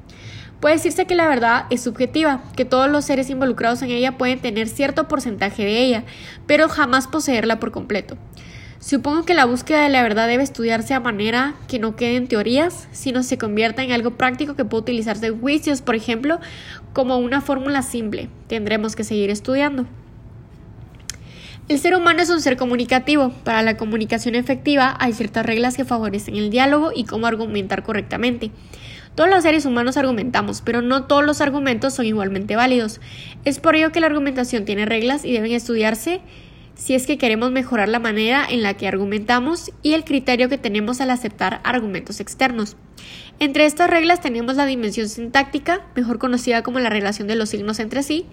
Puede 0.60 0.76
decirse 0.76 1.06
que 1.06 1.16
la 1.16 1.26
verdad 1.26 1.64
es 1.70 1.82
subjetiva, 1.82 2.44
que 2.54 2.64
todos 2.64 2.88
los 2.88 3.04
seres 3.04 3.28
involucrados 3.28 3.82
en 3.82 3.90
ella 3.90 4.16
pueden 4.16 4.38
tener 4.38 4.68
cierto 4.68 5.08
porcentaje 5.08 5.64
de 5.64 5.80
ella, 5.80 6.04
pero 6.46 6.68
jamás 6.68 7.08
poseerla 7.08 7.58
por 7.58 7.72
completo. 7.72 8.16
Supongo 8.78 9.24
que 9.24 9.34
la 9.34 9.44
búsqueda 9.44 9.82
de 9.82 9.88
la 9.88 10.04
verdad 10.04 10.28
debe 10.28 10.44
estudiarse 10.44 10.94
a 10.94 11.00
manera 11.00 11.54
que 11.66 11.80
no 11.80 11.96
queden 11.96 12.28
teorías, 12.28 12.86
sino 12.92 13.24
se 13.24 13.38
convierta 13.38 13.82
en 13.82 13.90
algo 13.90 14.12
práctico 14.12 14.54
que 14.54 14.64
pueda 14.64 14.82
utilizarse 14.82 15.26
en 15.26 15.40
juicios, 15.40 15.82
por 15.82 15.96
ejemplo, 15.96 16.38
como 16.92 17.18
una 17.18 17.40
fórmula 17.40 17.82
simple. 17.82 18.28
Tendremos 18.46 18.94
que 18.94 19.02
seguir 19.02 19.30
estudiando. 19.30 19.86
El 21.68 21.80
ser 21.80 21.96
humano 21.96 22.22
es 22.22 22.30
un 22.30 22.40
ser 22.40 22.56
comunicativo. 22.56 23.30
Para 23.42 23.60
la 23.62 23.76
comunicación 23.76 24.36
efectiva 24.36 24.96
hay 25.00 25.12
ciertas 25.12 25.44
reglas 25.44 25.76
que 25.76 25.84
favorecen 25.84 26.36
el 26.36 26.48
diálogo 26.48 26.92
y 26.94 27.02
cómo 27.04 27.26
argumentar 27.26 27.82
correctamente. 27.82 28.52
Todos 29.16 29.28
los 29.28 29.42
seres 29.42 29.66
humanos 29.66 29.96
argumentamos, 29.96 30.60
pero 30.60 30.80
no 30.80 31.06
todos 31.06 31.24
los 31.24 31.40
argumentos 31.40 31.92
son 31.94 32.06
igualmente 32.06 32.54
válidos. 32.54 33.00
Es 33.44 33.58
por 33.58 33.74
ello 33.74 33.90
que 33.90 33.98
la 33.98 34.06
argumentación 34.06 34.64
tiene 34.64 34.86
reglas 34.86 35.24
y 35.24 35.32
deben 35.32 35.50
estudiarse 35.50 36.20
si 36.76 36.94
es 36.94 37.06
que 37.06 37.18
queremos 37.18 37.50
mejorar 37.50 37.88
la 37.88 37.98
manera 37.98 38.46
en 38.48 38.62
la 38.62 38.74
que 38.74 38.86
argumentamos 38.86 39.72
y 39.82 39.94
el 39.94 40.04
criterio 40.04 40.48
que 40.48 40.58
tenemos 40.58 41.00
al 41.00 41.10
aceptar 41.10 41.60
argumentos 41.64 42.20
externos. 42.20 42.76
Entre 43.38 43.66
estas 43.66 43.90
reglas 43.90 44.20
tenemos 44.20 44.56
la 44.56 44.66
dimensión 44.66 45.08
sintáctica, 45.08 45.86
mejor 45.94 46.18
conocida 46.18 46.62
como 46.62 46.78
la 46.78 46.90
relación 46.90 47.28
de 47.28 47.34
los 47.34 47.48
signos 47.48 47.80
entre 47.80 48.02
sí. 48.02 48.26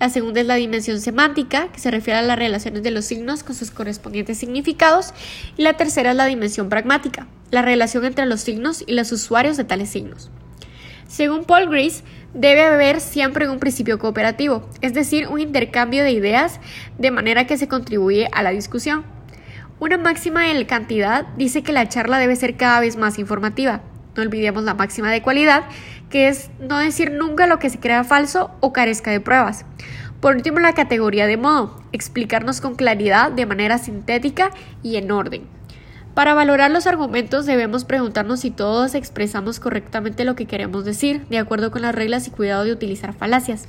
La 0.00 0.08
segunda 0.08 0.40
es 0.40 0.46
la 0.46 0.56
dimensión 0.56 1.00
semántica, 1.00 1.72
que 1.72 1.80
se 1.80 1.90
refiere 1.90 2.18
a 2.18 2.22
las 2.22 2.38
relaciones 2.38 2.82
de 2.82 2.90
los 2.90 3.04
signos 3.04 3.44
con 3.44 3.54
sus 3.54 3.70
correspondientes 3.70 4.38
significados. 4.38 5.14
Y 5.56 5.62
la 5.62 5.76
tercera 5.76 6.10
es 6.10 6.16
la 6.16 6.26
dimensión 6.26 6.68
pragmática, 6.68 7.28
la 7.50 7.62
relación 7.62 8.04
entre 8.04 8.26
los 8.26 8.40
signos 8.40 8.82
y 8.86 8.94
los 8.94 9.12
usuarios 9.12 9.56
de 9.56 9.64
tales 9.64 9.88
signos. 9.90 10.30
Según 11.08 11.44
Paul 11.44 11.68
Gris, 11.68 12.02
debe 12.34 12.62
haber 12.62 13.00
siempre 13.00 13.48
un 13.48 13.58
principio 13.58 13.98
cooperativo, 13.98 14.68
es 14.80 14.92
decir, 14.92 15.28
un 15.28 15.40
intercambio 15.40 16.02
de 16.02 16.10
ideas 16.10 16.60
de 16.98 17.10
manera 17.10 17.46
que 17.46 17.56
se 17.56 17.68
contribuye 17.68 18.28
a 18.32 18.42
la 18.42 18.50
discusión. 18.50 19.04
Una 19.80 19.98
máxima 19.98 20.42
de 20.42 20.66
cantidad 20.66 21.26
dice 21.36 21.62
que 21.62 21.72
la 21.72 21.88
charla 21.88 22.18
debe 22.18 22.36
ser 22.36 22.56
cada 22.56 22.80
vez 22.80 22.96
más 22.96 23.18
informativa. 23.18 23.82
No 24.16 24.22
olvidemos 24.22 24.64
la 24.64 24.74
máxima 24.74 25.10
de 25.10 25.22
cualidad, 25.22 25.64
que 26.10 26.28
es 26.28 26.50
no 26.60 26.78
decir 26.78 27.10
nunca 27.10 27.46
lo 27.46 27.58
que 27.58 27.70
se 27.70 27.80
crea 27.80 28.04
falso 28.04 28.50
o 28.60 28.72
carezca 28.72 29.10
de 29.10 29.20
pruebas. 29.20 29.64
Por 30.20 30.36
último, 30.36 30.60
la 30.60 30.74
categoría 30.74 31.26
de 31.26 31.36
modo, 31.36 31.82
explicarnos 31.92 32.60
con 32.60 32.76
claridad, 32.76 33.30
de 33.32 33.46
manera 33.46 33.78
sintética 33.78 34.50
y 34.82 34.96
en 34.96 35.10
orden. 35.10 35.53
Para 36.14 36.34
valorar 36.34 36.70
los 36.70 36.86
argumentos 36.86 37.44
debemos 37.44 37.84
preguntarnos 37.84 38.40
si 38.40 38.52
todos 38.52 38.94
expresamos 38.94 39.58
correctamente 39.58 40.24
lo 40.24 40.36
que 40.36 40.46
queremos 40.46 40.84
decir, 40.84 41.26
de 41.26 41.38
acuerdo 41.38 41.72
con 41.72 41.82
las 41.82 41.92
reglas 41.92 42.28
y 42.28 42.30
cuidado 42.30 42.64
de 42.64 42.70
utilizar 42.70 43.14
falacias. 43.14 43.66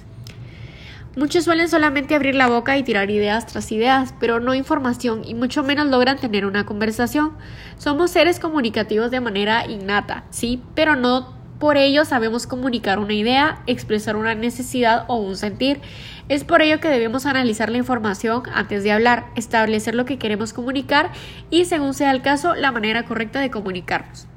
Muchos 1.16 1.46
suelen 1.46 1.70
solamente 1.70 2.14
abrir 2.14 2.36
la 2.36 2.48
boca 2.48 2.78
y 2.78 2.84
tirar 2.84 3.10
ideas 3.10 3.48
tras 3.48 3.72
ideas, 3.72 4.14
pero 4.20 4.40
no 4.40 4.54
información 4.54 5.24
y 5.26 5.34
mucho 5.34 5.64
menos 5.64 5.88
logran 5.88 6.18
tener 6.18 6.46
una 6.46 6.68
conversación. 6.68 7.32
Somos 7.78 8.12
seres 8.12 8.40
comunicativos 8.40 9.10
de 9.10 9.22
manera 9.22 9.66
innata, 9.66 10.26
sí, 10.30 10.62
pero 10.76 10.96
no 10.96 11.34
por 11.60 11.78
ello 11.78 12.04
sabemos 12.06 12.48
comunicar 12.48 13.00
una 13.00 13.14
idea, 13.14 13.64
expresar 13.66 14.18
una 14.18 14.36
necesidad 14.36 15.06
o 15.08 15.16
un 15.16 15.38
sentir. 15.38 15.80
Es 16.28 16.44
por 16.44 16.64
ello 16.64 16.80
que 16.80 16.88
debemos 16.88 17.28
analizar 17.28 17.70
la 17.70 17.78
información 17.78 18.44
antes 18.52 18.84
de 18.84 18.92
hablar, 18.92 19.28
establecer 19.36 19.94
lo 19.94 20.06
que 20.06 20.18
queremos 20.18 20.54
comunicar 20.54 21.12
y, 21.52 21.66
según 21.66 21.94
sea 21.94 22.10
el 22.10 22.24
caso, 22.24 22.56
la 22.56 22.72
manera 22.72 23.06
correcta 23.06 23.40
de 23.40 23.52
comunicarnos. 23.52 24.28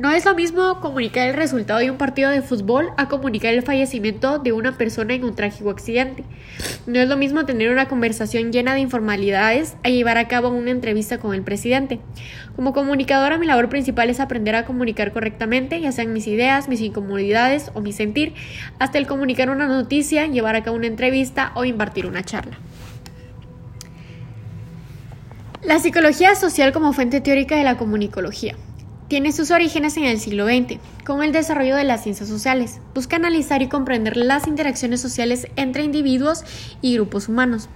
No 0.00 0.10
es 0.10 0.24
lo 0.24 0.34
mismo 0.34 0.80
comunicar 0.80 1.28
el 1.28 1.34
resultado 1.34 1.78
de 1.78 1.90
un 1.90 1.98
partido 1.98 2.30
de 2.30 2.40
fútbol 2.40 2.88
a 2.96 3.10
comunicar 3.10 3.52
el 3.52 3.60
fallecimiento 3.60 4.38
de 4.38 4.52
una 4.52 4.78
persona 4.78 5.12
en 5.12 5.24
un 5.24 5.34
trágico 5.34 5.68
accidente. 5.68 6.24
No 6.86 7.00
es 7.00 7.06
lo 7.06 7.18
mismo 7.18 7.44
tener 7.44 7.70
una 7.70 7.86
conversación 7.86 8.50
llena 8.50 8.72
de 8.72 8.80
informalidades 8.80 9.76
a 9.82 9.90
llevar 9.90 10.16
a 10.16 10.26
cabo 10.26 10.48
una 10.48 10.70
entrevista 10.70 11.18
con 11.18 11.34
el 11.34 11.42
presidente. 11.42 12.00
Como 12.56 12.72
comunicadora 12.72 13.36
mi 13.36 13.44
labor 13.44 13.68
principal 13.68 14.08
es 14.08 14.20
aprender 14.20 14.54
a 14.54 14.64
comunicar 14.64 15.12
correctamente, 15.12 15.78
ya 15.82 15.92
sean 15.92 16.14
mis 16.14 16.26
ideas, 16.26 16.70
mis 16.70 16.80
incomodidades 16.80 17.70
o 17.74 17.82
mi 17.82 17.92
sentir, 17.92 18.32
hasta 18.78 18.96
el 18.96 19.06
comunicar 19.06 19.50
una 19.50 19.66
noticia, 19.66 20.26
llevar 20.26 20.56
a 20.56 20.62
cabo 20.62 20.78
una 20.78 20.86
entrevista 20.86 21.52
o 21.54 21.66
impartir 21.66 22.06
una 22.06 22.22
charla. 22.22 22.56
La 25.62 25.78
psicología 25.78 26.34
social 26.36 26.72
como 26.72 26.94
fuente 26.94 27.20
teórica 27.20 27.54
de 27.56 27.64
la 27.64 27.76
comunicología. 27.76 28.56
Tiene 29.10 29.32
sus 29.32 29.50
orígenes 29.50 29.96
en 29.96 30.04
el 30.04 30.20
siglo 30.20 30.46
XX, 30.46 30.78
con 31.04 31.24
el 31.24 31.32
desarrollo 31.32 31.74
de 31.74 31.82
las 31.82 32.04
ciencias 32.04 32.28
sociales. 32.28 32.78
Busca 32.94 33.16
analizar 33.16 33.60
y 33.60 33.68
comprender 33.68 34.16
las 34.16 34.46
interacciones 34.46 35.00
sociales 35.00 35.48
entre 35.56 35.82
individuos 35.82 36.44
y 36.80 36.94
grupos 36.94 37.28
humanos. 37.28 37.68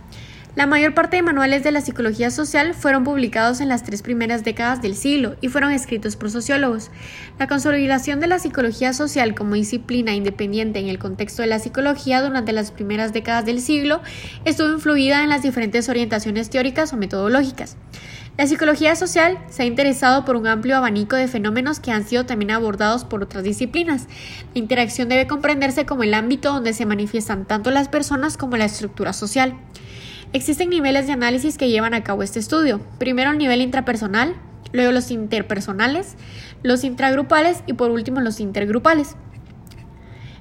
La 0.55 0.69
mayor 0.69 0.95
parte 0.95 1.17
de 1.17 1.23
manuales 1.23 1.65
de 1.65 1.73
la 1.73 1.81
psicología 1.81 2.31
social 2.31 2.73
fueron 2.73 3.03
publicados 3.03 3.61
en 3.61 3.69
las 3.69 3.83
tres 3.83 4.03
primeras 4.03 4.45
décadas 4.45 4.81
del 4.81 4.95
siglo 4.95 5.35
y 5.41 5.49
fueron 5.49 5.73
escritos 5.73 6.15
por 6.15 6.31
sociólogos. 6.31 6.93
La 7.41 7.49
consolidación 7.49 8.21
de 8.21 8.29
la 8.29 8.39
psicología 8.39 8.93
social 8.93 9.35
como 9.35 9.57
disciplina 9.57 10.15
independiente 10.15 10.79
en 10.79 10.87
el 10.87 11.01
contexto 11.01 11.43
de 11.43 11.49
la 11.49 11.59
psicología 11.59 12.23
durante 12.23 12.53
las 12.53 12.71
primeras 12.71 13.13
décadas 13.13 13.45
del 13.45 13.61
siglo 13.61 14.01
estuvo 14.45 14.69
influida 14.69 15.25
en 15.25 15.31
las 15.31 15.43
diferentes 15.43 15.89
orientaciones 15.89 16.49
teóricas 16.49 16.93
o 16.93 16.97
metodológicas. 16.97 17.77
La 18.37 18.49
psicología 18.49 18.97
social 18.97 19.39
se 19.49 19.63
ha 19.63 19.67
interesado 19.67 20.25
por 20.25 20.35
un 20.35 20.49
amplio 20.49 20.77
abanico 20.77 21.15
de 21.15 21.29
fenómenos 21.29 21.79
que 21.79 21.93
han 21.93 22.05
sido 22.05 22.27
también 22.27 22.51
abordados 22.51 23.05
por 23.05 23.23
otras 23.23 23.45
disciplinas. 23.45 24.09
La 24.55 24.59
interacción 24.59 25.09
debe 25.09 25.29
comprenderse 25.29 25.87
como 25.87 26.03
el 26.03 26.15
ámbito 26.15 26.53
donde 26.53 26.73
se 26.73 26.85
manifiestan 26.85 27.45
tanto 27.45 27.71
las 27.71 27.89
personas 27.89 28.37
como 28.37 28.57
la 28.57 28.65
estructura 28.65 29.13
social. 29.13 29.55
Existen 30.33 30.69
niveles 30.69 31.07
de 31.07 31.13
análisis 31.13 31.57
que 31.57 31.69
llevan 31.69 31.95
a 31.95 32.03
cabo 32.03 32.25
este 32.25 32.41
estudio. 32.41 32.81
Primero 32.99 33.31
el 33.31 33.39
nivel 33.39 33.61
intrapersonal, 33.61 34.35
luego 34.73 34.91
los 34.91 35.13
interpersonales, 35.13 36.17
los 36.65 36.83
intragrupales 36.83 37.63
y 37.67 37.75
por 37.75 37.93
último 37.93 38.21
los 38.21 38.41
intergrupales. 38.41 39.15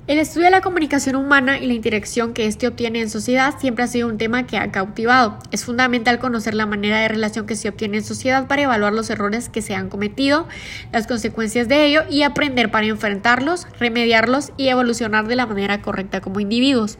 El 0.05 0.19
estudio 0.19 0.47
de 0.47 0.51
la 0.51 0.59
comunicación 0.59 1.15
humana 1.15 1.59
y 1.59 1.65
la 1.65 1.71
interacción 1.71 2.33
que 2.33 2.45
éste 2.45 2.67
obtiene 2.67 2.99
en 2.99 3.09
sociedad 3.09 3.53
siempre 3.57 3.85
ha 3.85 3.87
sido 3.87 4.09
un 4.09 4.17
tema 4.17 4.45
que 4.45 4.57
ha 4.57 4.69
cautivado. 4.69 5.39
Es 5.51 5.63
fundamental 5.63 6.19
conocer 6.19 6.55
la 6.55 6.65
manera 6.65 6.99
de 6.99 7.07
relación 7.07 7.45
que 7.45 7.55
se 7.55 7.69
obtiene 7.69 7.99
en 7.99 8.03
sociedad 8.03 8.47
para 8.47 8.63
evaluar 8.63 8.91
los 8.91 9.09
errores 9.09 9.47
que 9.47 9.61
se 9.61 9.75
han 9.75 9.87
cometido, 9.87 10.45
las 10.91 11.07
consecuencias 11.07 11.69
de 11.69 11.85
ello 11.85 12.01
y 12.09 12.23
aprender 12.23 12.69
para 12.69 12.85
enfrentarlos, 12.87 13.65
remediarlos 13.79 14.51
y 14.57 14.67
evolucionar 14.67 15.25
de 15.25 15.37
la 15.37 15.45
manera 15.45 15.81
correcta 15.81 16.19
como 16.19 16.41
individuos. 16.41 16.97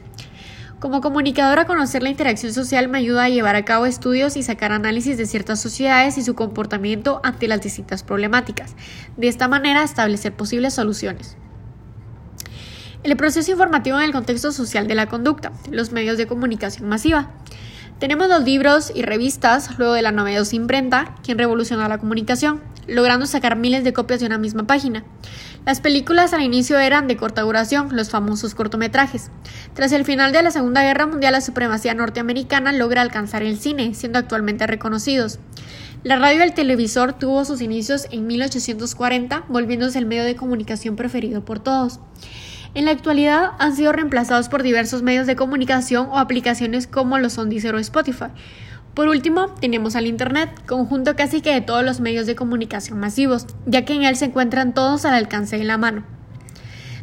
Como 0.80 1.02
comunicadora, 1.02 1.66
conocer 1.66 2.04
la 2.04 2.10
interacción 2.10 2.54
social 2.54 2.88
me 2.88 3.00
ayuda 3.00 3.26
a 3.26 3.30
llevar 3.30 3.58
a 3.58 3.66
cabo 3.66 3.86
estudios 3.86 4.38
y 4.38 4.44
sacar 4.44 4.72
análisis 4.72 5.18
de 5.18 5.26
ciertas 5.26 5.60
sociedades 5.60 6.18
y 6.18 6.24
su 6.24 6.36
comportamiento 6.36 7.20
ante 7.26 7.50
las 7.50 7.62
distintas 7.62 8.02
problemáticas. 8.02 8.78
De 9.18 9.28
esta 9.28 9.50
manera, 9.50 9.84
establecer 9.84 10.34
posibles 10.34 10.74
soluciones. 10.74 11.36
El 13.04 13.18
proceso 13.18 13.52
informativo 13.52 13.98
en 13.98 14.06
el 14.06 14.14
contexto 14.14 14.54
social 14.54 14.88
de 14.88 14.96
la 14.96 15.08
conducta, 15.08 15.52
los 15.70 15.92
medios 15.92 16.18
de 16.18 16.26
comunicación 16.26 16.88
masiva. 16.88 17.32
Tenemos 18.00 18.30
los 18.30 18.46
libros 18.46 18.94
y 18.96 19.02
revistas, 19.02 19.78
luego 19.78 19.92
de 19.92 20.02
la 20.02 20.14
novedosa 20.14 20.56
imprenta, 20.56 21.14
quien 21.22 21.38
revolucionó 21.38 21.86
la 21.90 21.98
comunicación, 21.98 22.62
logrando 22.88 23.26
sacar 23.26 23.58
miles 23.58 23.84
de 23.84 23.92
copias 23.92 24.22
de 24.22 24.28
una 24.28 24.38
misma 24.38 24.68
página. 24.68 25.04
Las 25.66 25.82
películas 25.82 26.32
al 26.32 26.44
inicio 26.44 26.80
eran 26.80 27.10
de 27.10 27.18
corta 27.18 27.42
duración, 27.42 27.90
los 27.92 28.10
famosos 28.10 28.56
cortometrajes. 28.56 29.32
Tras 29.74 29.92
el 29.92 30.06
final 30.06 30.32
de 30.32 30.42
la 30.42 30.52
Segunda 30.52 30.82
Guerra 30.84 31.06
Mundial, 31.06 31.34
la 31.34 31.42
supremacía 31.42 31.94
norteamericana 31.94 32.72
logra 32.72 33.02
alcanzar 33.02 33.44
el 33.44 33.60
cine, 33.60 33.94
siendo 33.96 34.18
actualmente 34.18 34.66
reconocidos. 34.66 35.40
La 36.04 36.16
radio 36.16 36.40
y 36.40 36.44
el 36.44 36.54
televisor 36.54 37.12
tuvo 37.12 37.44
sus 37.44 37.60
inicios 37.60 38.08
en 38.12 38.28
1840, 38.28 39.44
volviéndose 39.50 40.00
el 40.00 40.06
medio 40.06 40.24
de 40.24 40.38
comunicación 40.38 40.96
preferido 40.96 41.44
por 41.44 41.60
todos. 41.60 42.00
En 42.76 42.86
la 42.86 42.92
actualidad 42.92 43.52
han 43.60 43.76
sido 43.76 43.92
reemplazados 43.92 44.50
por 44.50 44.64
diversos 44.64 45.04
medios 45.04 45.28
de 45.28 45.36
comunicación 45.36 46.08
o 46.10 46.18
aplicaciones 46.18 46.88
como 46.88 47.20
lo 47.20 47.30
son 47.30 47.50
o 47.50 47.78
Spotify. 47.78 48.32
Por 48.96 49.08
último, 49.08 49.50
tenemos 49.62 49.96
al 49.96 50.08
Internet, 50.08 50.50
conjunto 50.68 51.16
casi 51.16 51.42
que 51.42 51.54
de 51.54 51.62
todos 51.62 51.84
los 51.84 52.00
medios 52.00 52.26
de 52.26 52.36
comunicación 52.36 53.00
masivos, 53.00 53.46
ya 53.68 53.86
que 53.86 53.94
en 53.94 54.04
él 54.04 54.16
se 54.16 54.26
encuentran 54.26 54.74
todos 54.74 55.06
al 55.06 55.14
alcance 55.14 55.58
de 55.58 55.66
la 55.66 55.78
mano. 55.78 56.04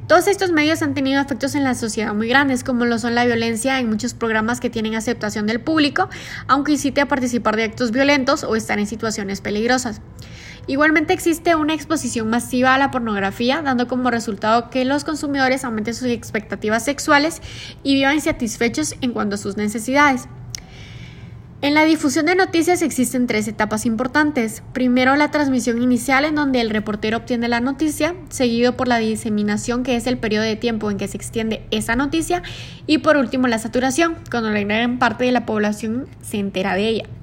Todos 0.09 0.27
estos 0.27 0.51
medios 0.51 0.83
han 0.83 0.95
tenido 0.95 1.21
efectos 1.21 1.55
en 1.55 1.63
la 1.63 1.77
sociedad 1.77 2.13
muy 2.15 2.29
grandes, 2.29 2.65
como 2.65 2.85
lo 2.85 2.99
son 2.99 3.15
la 3.15 3.25
violencia 3.25 3.79
en 3.79 3.89
muchos 3.89 4.13
programas 4.13 4.59
que 4.59 4.71
tienen 4.71 4.97
aceptación 4.97 5.47
del 5.47 5.61
público, 5.61 6.09
aunque 6.49 6.73
incite 6.73 7.01
a 7.01 7.07
participar 7.07 7.55
de 7.55 7.63
actos 7.63 7.93
violentos 7.93 8.43
o 8.43 8.57
estar 8.57 8.81
en 8.81 8.89
situaciones 8.89 9.41
peligrosas. 9.41 10.01
Igualmente 10.71 11.13
existe 11.13 11.57
una 11.57 11.75
exposición 11.75 12.31
masiva 12.31 12.77
a 12.77 12.79
la 12.79 12.93
pornografía, 12.93 13.61
dando 13.61 13.89
como 13.89 14.09
resultado 14.09 14.71
que 14.71 14.85
los 14.85 15.03
consumidores 15.03 15.65
aumenten 15.65 15.95
sus 15.95 16.07
expectativas 16.07 16.85
sexuales 16.85 17.43
y 17.83 17.95
vivan 17.95 18.15
insatisfechos 18.15 18.95
en 19.01 19.13
cuanto 19.13 19.35
a 19.35 19.39
sus 19.39 19.57
necesidades. 19.57 20.29
En 21.61 21.75
la 21.75 21.85
difusión 21.85 22.25
de 22.27 22.37
noticias 22.37 22.83
existen 22.83 23.27
tres 23.27 23.49
etapas 23.49 23.85
importantes. 23.85 24.63
Primero 24.73 25.17
la 25.17 25.33
transmisión 25.33 25.83
inicial 25.83 26.25
en 26.25 26.37
donde 26.37 26.61
el 26.61 26.71
reportero 26.71 27.17
obtiene 27.17 27.49
la 27.49 27.59
noticia, 27.59 28.15
seguido 28.29 28.77
por 28.77 28.87
la 28.87 28.99
diseminación 28.99 29.83
que 29.83 29.97
es 29.97 30.07
el 30.07 30.19
periodo 30.19 30.45
de 30.45 30.55
tiempo 30.55 30.89
en 30.89 30.99
que 30.99 31.09
se 31.09 31.17
extiende 31.17 31.67
esa 31.73 31.97
noticia 31.97 32.45
y 32.87 32.99
por 32.99 33.17
último 33.17 33.49
la 33.49 33.59
saturación, 33.59 34.15
cuando 34.31 34.51
la 34.51 34.61
gran 34.61 35.01
parte 35.01 35.25
de 35.25 35.33
la 35.33 35.47
población 35.47 36.07
se 36.23 36.39
entera 36.39 36.77
de 36.77 36.87
ella. 36.87 37.20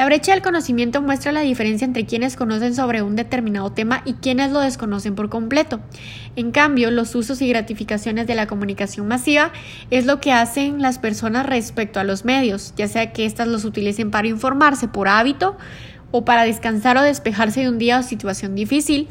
La 0.00 0.06
brecha 0.06 0.32
del 0.32 0.40
conocimiento 0.40 1.02
muestra 1.02 1.30
la 1.30 1.42
diferencia 1.42 1.84
entre 1.84 2.06
quienes 2.06 2.34
conocen 2.34 2.74
sobre 2.74 3.02
un 3.02 3.16
determinado 3.16 3.70
tema 3.72 4.00
y 4.06 4.14
quienes 4.14 4.50
lo 4.50 4.60
desconocen 4.60 5.14
por 5.14 5.28
completo. 5.28 5.78
En 6.36 6.52
cambio, 6.52 6.90
los 6.90 7.14
usos 7.14 7.42
y 7.42 7.48
gratificaciones 7.50 8.26
de 8.26 8.34
la 8.34 8.46
comunicación 8.46 9.06
masiva 9.06 9.52
es 9.90 10.06
lo 10.06 10.18
que 10.18 10.32
hacen 10.32 10.80
las 10.80 10.98
personas 10.98 11.44
respecto 11.44 12.00
a 12.00 12.04
los 12.04 12.24
medios, 12.24 12.72
ya 12.78 12.88
sea 12.88 13.12
que 13.12 13.26
éstas 13.26 13.46
los 13.46 13.66
utilicen 13.66 14.10
para 14.10 14.28
informarse 14.28 14.88
por 14.88 15.06
hábito 15.06 15.58
o 16.12 16.24
para 16.24 16.44
descansar 16.44 16.96
o 16.96 17.02
despejarse 17.02 17.60
de 17.60 17.68
un 17.68 17.76
día 17.76 17.98
o 17.98 18.02
situación 18.02 18.54
difícil, 18.54 19.06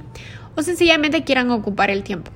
o 0.55 0.63
sencillamente 0.63 1.23
quieran 1.23 1.51
ocupar 1.51 1.91
el 1.91 2.01
tiempo. 2.01 2.31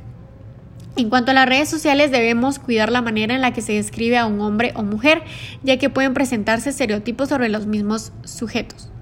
En 0.95 1.09
cuanto 1.09 1.31
a 1.31 1.33
las 1.33 1.49
redes 1.49 1.69
sociales, 1.69 2.11
debemos 2.11 2.59
cuidar 2.59 2.91
la 2.91 3.01
manera 3.01 3.33
en 3.33 3.41
la 3.41 3.51
que 3.51 3.61
se 3.61 3.73
describe 3.73 4.17
a 4.17 4.27
un 4.27 4.39
hombre 4.41 4.73
o 4.75 4.83
mujer, 4.83 5.23
ya 5.63 5.77
que 5.77 5.89
pueden 5.89 6.13
presentarse 6.13 6.69
estereotipos 6.69 7.29
sobre 7.29 7.49
los 7.49 7.65
mismos 7.65 8.11
sujetos. 8.23 8.92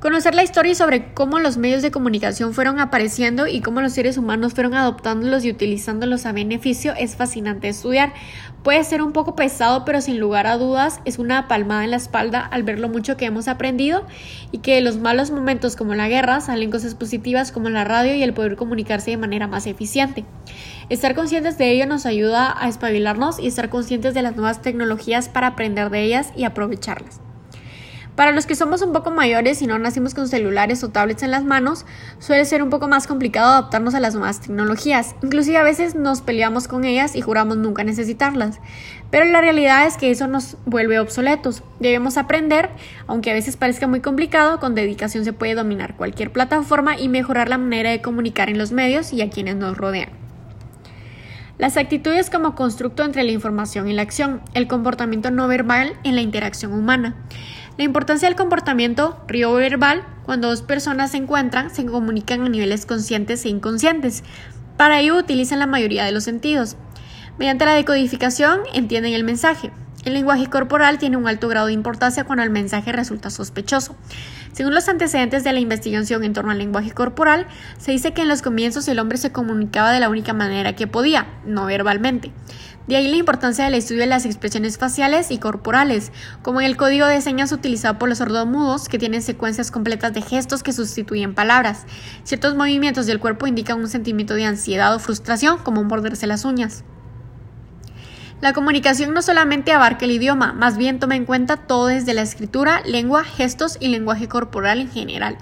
Conocer 0.00 0.34
la 0.34 0.42
historia 0.42 0.74
sobre 0.74 1.14
cómo 1.14 1.38
los 1.38 1.56
medios 1.56 1.80
de 1.80 1.90
comunicación 1.90 2.52
fueron 2.52 2.78
apareciendo 2.80 3.46
y 3.46 3.62
cómo 3.62 3.80
los 3.80 3.94
seres 3.94 4.18
humanos 4.18 4.52
fueron 4.52 4.74
adoptándolos 4.74 5.42
y 5.44 5.50
utilizándolos 5.50 6.26
a 6.26 6.32
beneficio 6.32 6.92
es 6.98 7.16
fascinante 7.16 7.68
estudiar. 7.68 8.12
Puede 8.62 8.84
ser 8.84 9.00
un 9.00 9.12
poco 9.12 9.34
pesado, 9.34 9.86
pero 9.86 10.02
sin 10.02 10.20
lugar 10.20 10.46
a 10.46 10.58
dudas 10.58 11.00
es 11.06 11.18
una 11.18 11.48
palmada 11.48 11.82
en 11.82 11.92
la 11.92 11.96
espalda 11.96 12.40
al 12.40 12.62
ver 12.62 12.78
lo 12.78 12.90
mucho 12.90 13.16
que 13.16 13.24
hemos 13.24 13.48
aprendido 13.48 14.06
y 14.52 14.58
que 14.58 14.74
de 14.74 14.82
los 14.82 14.98
malos 14.98 15.30
momentos 15.30 15.76
como 15.76 15.94
la 15.94 16.08
guerra 16.08 16.42
salen 16.42 16.70
cosas 16.70 16.94
positivas 16.94 17.50
como 17.50 17.70
la 17.70 17.84
radio 17.84 18.14
y 18.14 18.22
el 18.22 18.34
poder 18.34 18.56
comunicarse 18.56 19.12
de 19.12 19.16
manera 19.16 19.46
más 19.46 19.66
eficiente. 19.66 20.26
Estar 20.90 21.14
conscientes 21.14 21.56
de 21.56 21.70
ello 21.70 21.86
nos 21.86 22.04
ayuda 22.04 22.54
a 22.58 22.68
espabilarnos 22.68 23.38
y 23.38 23.46
estar 23.46 23.70
conscientes 23.70 24.12
de 24.12 24.20
las 24.22 24.36
nuevas 24.36 24.60
tecnologías 24.60 25.30
para 25.30 25.46
aprender 25.48 25.88
de 25.88 26.02
ellas 26.02 26.32
y 26.36 26.44
aprovecharlas. 26.44 27.25
Para 28.16 28.32
los 28.32 28.46
que 28.46 28.54
somos 28.54 28.80
un 28.80 28.94
poco 28.94 29.10
mayores 29.10 29.60
y 29.60 29.66
no 29.66 29.78
nacimos 29.78 30.14
con 30.14 30.26
celulares 30.26 30.82
o 30.82 30.88
tablets 30.88 31.22
en 31.22 31.30
las 31.30 31.44
manos, 31.44 31.84
suele 32.18 32.46
ser 32.46 32.62
un 32.62 32.70
poco 32.70 32.88
más 32.88 33.06
complicado 33.06 33.50
adaptarnos 33.50 33.94
a 33.94 34.00
las 34.00 34.14
nuevas 34.14 34.40
tecnologías. 34.40 35.14
Inclusive 35.22 35.58
a 35.58 35.62
veces 35.62 35.94
nos 35.94 36.22
peleamos 36.22 36.66
con 36.66 36.86
ellas 36.86 37.14
y 37.14 37.20
juramos 37.20 37.58
nunca 37.58 37.84
necesitarlas. 37.84 38.58
Pero 39.10 39.26
la 39.26 39.42
realidad 39.42 39.86
es 39.86 39.98
que 39.98 40.10
eso 40.10 40.28
nos 40.28 40.56
vuelve 40.64 40.98
obsoletos. 40.98 41.62
Debemos 41.78 42.16
aprender, 42.16 42.70
aunque 43.06 43.30
a 43.30 43.34
veces 43.34 43.58
parezca 43.58 43.86
muy 43.86 44.00
complicado, 44.00 44.60
con 44.60 44.74
dedicación 44.74 45.26
se 45.26 45.34
puede 45.34 45.54
dominar 45.54 45.94
cualquier 45.96 46.32
plataforma 46.32 46.98
y 46.98 47.10
mejorar 47.10 47.50
la 47.50 47.58
manera 47.58 47.90
de 47.90 48.00
comunicar 48.00 48.48
en 48.48 48.56
los 48.56 48.72
medios 48.72 49.12
y 49.12 49.20
a 49.20 49.28
quienes 49.28 49.56
nos 49.56 49.76
rodean. 49.76 50.08
Las 51.58 51.76
actitudes 51.76 52.30
como 52.30 52.54
constructo 52.54 53.02
entre 53.02 53.24
la 53.24 53.32
información 53.32 53.88
y 53.88 53.92
la 53.92 54.02
acción, 54.02 54.40
el 54.54 54.68
comportamiento 54.68 55.30
no 55.30 55.48
verbal 55.48 55.94
en 56.02 56.14
la 56.14 56.22
interacción 56.22 56.72
humana. 56.72 57.16
La 57.78 57.84
importancia 57.84 58.26
del 58.26 58.38
comportamiento 58.38 59.22
río 59.28 59.52
verbal, 59.52 60.02
cuando 60.24 60.48
dos 60.48 60.62
personas 60.62 61.10
se 61.10 61.18
encuentran, 61.18 61.68
se 61.68 61.84
comunican 61.84 62.40
a 62.42 62.48
niveles 62.48 62.86
conscientes 62.86 63.44
e 63.44 63.50
inconscientes. 63.50 64.24
Para 64.78 65.00
ello 65.00 65.18
utilizan 65.18 65.58
la 65.58 65.66
mayoría 65.66 66.06
de 66.06 66.12
los 66.12 66.24
sentidos. 66.24 66.76
Mediante 67.38 67.66
la 67.66 67.74
decodificación 67.74 68.60
entienden 68.72 69.12
el 69.12 69.24
mensaje. 69.24 69.72
El 70.06 70.14
lenguaje 70.14 70.46
corporal 70.46 70.96
tiene 70.96 71.18
un 71.18 71.28
alto 71.28 71.48
grado 71.48 71.66
de 71.66 71.74
importancia 71.74 72.24
cuando 72.24 72.44
el 72.44 72.50
mensaje 72.50 72.92
resulta 72.92 73.28
sospechoso. 73.28 73.94
Según 74.52 74.72
los 74.72 74.88
antecedentes 74.88 75.44
de 75.44 75.52
la 75.52 75.60
investigación 75.60 76.24
en 76.24 76.32
torno 76.32 76.52
al 76.52 76.58
lenguaje 76.58 76.92
corporal, 76.92 77.46
se 77.76 77.92
dice 77.92 78.14
que 78.14 78.22
en 78.22 78.28
los 78.28 78.40
comienzos 78.40 78.88
el 78.88 79.00
hombre 79.00 79.18
se 79.18 79.32
comunicaba 79.32 79.92
de 79.92 80.00
la 80.00 80.08
única 80.08 80.32
manera 80.32 80.74
que 80.74 80.86
podía, 80.86 81.26
no 81.44 81.66
verbalmente. 81.66 82.32
De 82.86 82.94
ahí 82.94 83.08
la 83.08 83.16
importancia 83.16 83.64
del 83.64 83.74
estudio 83.74 84.02
de 84.02 84.06
las 84.06 84.24
expresiones 84.26 84.78
faciales 84.78 85.32
y 85.32 85.38
corporales, 85.38 86.12
como 86.42 86.60
en 86.60 86.66
el 86.66 86.76
código 86.76 87.06
de 87.06 87.20
señas 87.20 87.50
utilizado 87.50 87.98
por 87.98 88.08
los 88.08 88.18
sordomudos, 88.18 88.88
que 88.88 88.98
tienen 88.98 89.22
secuencias 89.22 89.72
completas 89.72 90.12
de 90.12 90.22
gestos 90.22 90.62
que 90.62 90.72
sustituyen 90.72 91.34
palabras. 91.34 91.84
Ciertos 92.22 92.54
movimientos 92.54 93.06
del 93.06 93.18
cuerpo 93.18 93.48
indican 93.48 93.80
un 93.80 93.88
sentimiento 93.88 94.34
de 94.34 94.44
ansiedad 94.44 94.94
o 94.94 95.00
frustración, 95.00 95.58
como 95.58 95.82
morderse 95.82 96.28
las 96.28 96.44
uñas. 96.44 96.84
La 98.40 98.52
comunicación 98.52 99.14
no 99.14 99.22
solamente 99.22 99.72
abarca 99.72 100.04
el 100.04 100.12
idioma, 100.12 100.52
más 100.52 100.76
bien 100.76 101.00
toma 101.00 101.16
en 101.16 101.24
cuenta 101.24 101.56
todo 101.56 101.86
desde 101.86 102.14
la 102.14 102.22
escritura, 102.22 102.82
lengua, 102.84 103.24
gestos 103.24 103.78
y 103.80 103.88
lenguaje 103.88 104.28
corporal 104.28 104.78
en 104.78 104.90
general. 104.90 105.38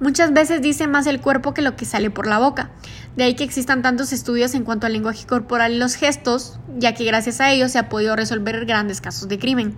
Muchas 0.00 0.32
veces 0.32 0.62
dice 0.62 0.86
más 0.86 1.06
el 1.06 1.20
cuerpo 1.20 1.52
que 1.52 1.60
lo 1.60 1.76
que 1.76 1.84
sale 1.84 2.10
por 2.10 2.26
la 2.26 2.38
boca. 2.38 2.70
De 3.16 3.24
ahí 3.24 3.34
que 3.34 3.44
existan 3.44 3.82
tantos 3.82 4.14
estudios 4.14 4.54
en 4.54 4.64
cuanto 4.64 4.86
al 4.86 4.94
lenguaje 4.94 5.26
corporal 5.26 5.74
y 5.74 5.78
los 5.78 5.94
gestos, 5.94 6.58
ya 6.78 6.94
que 6.94 7.04
gracias 7.04 7.42
a 7.42 7.50
ellos 7.50 7.72
se 7.72 7.78
ha 7.78 7.90
podido 7.90 8.16
resolver 8.16 8.64
grandes 8.64 9.02
casos 9.02 9.28
de 9.28 9.38
crimen. 9.38 9.76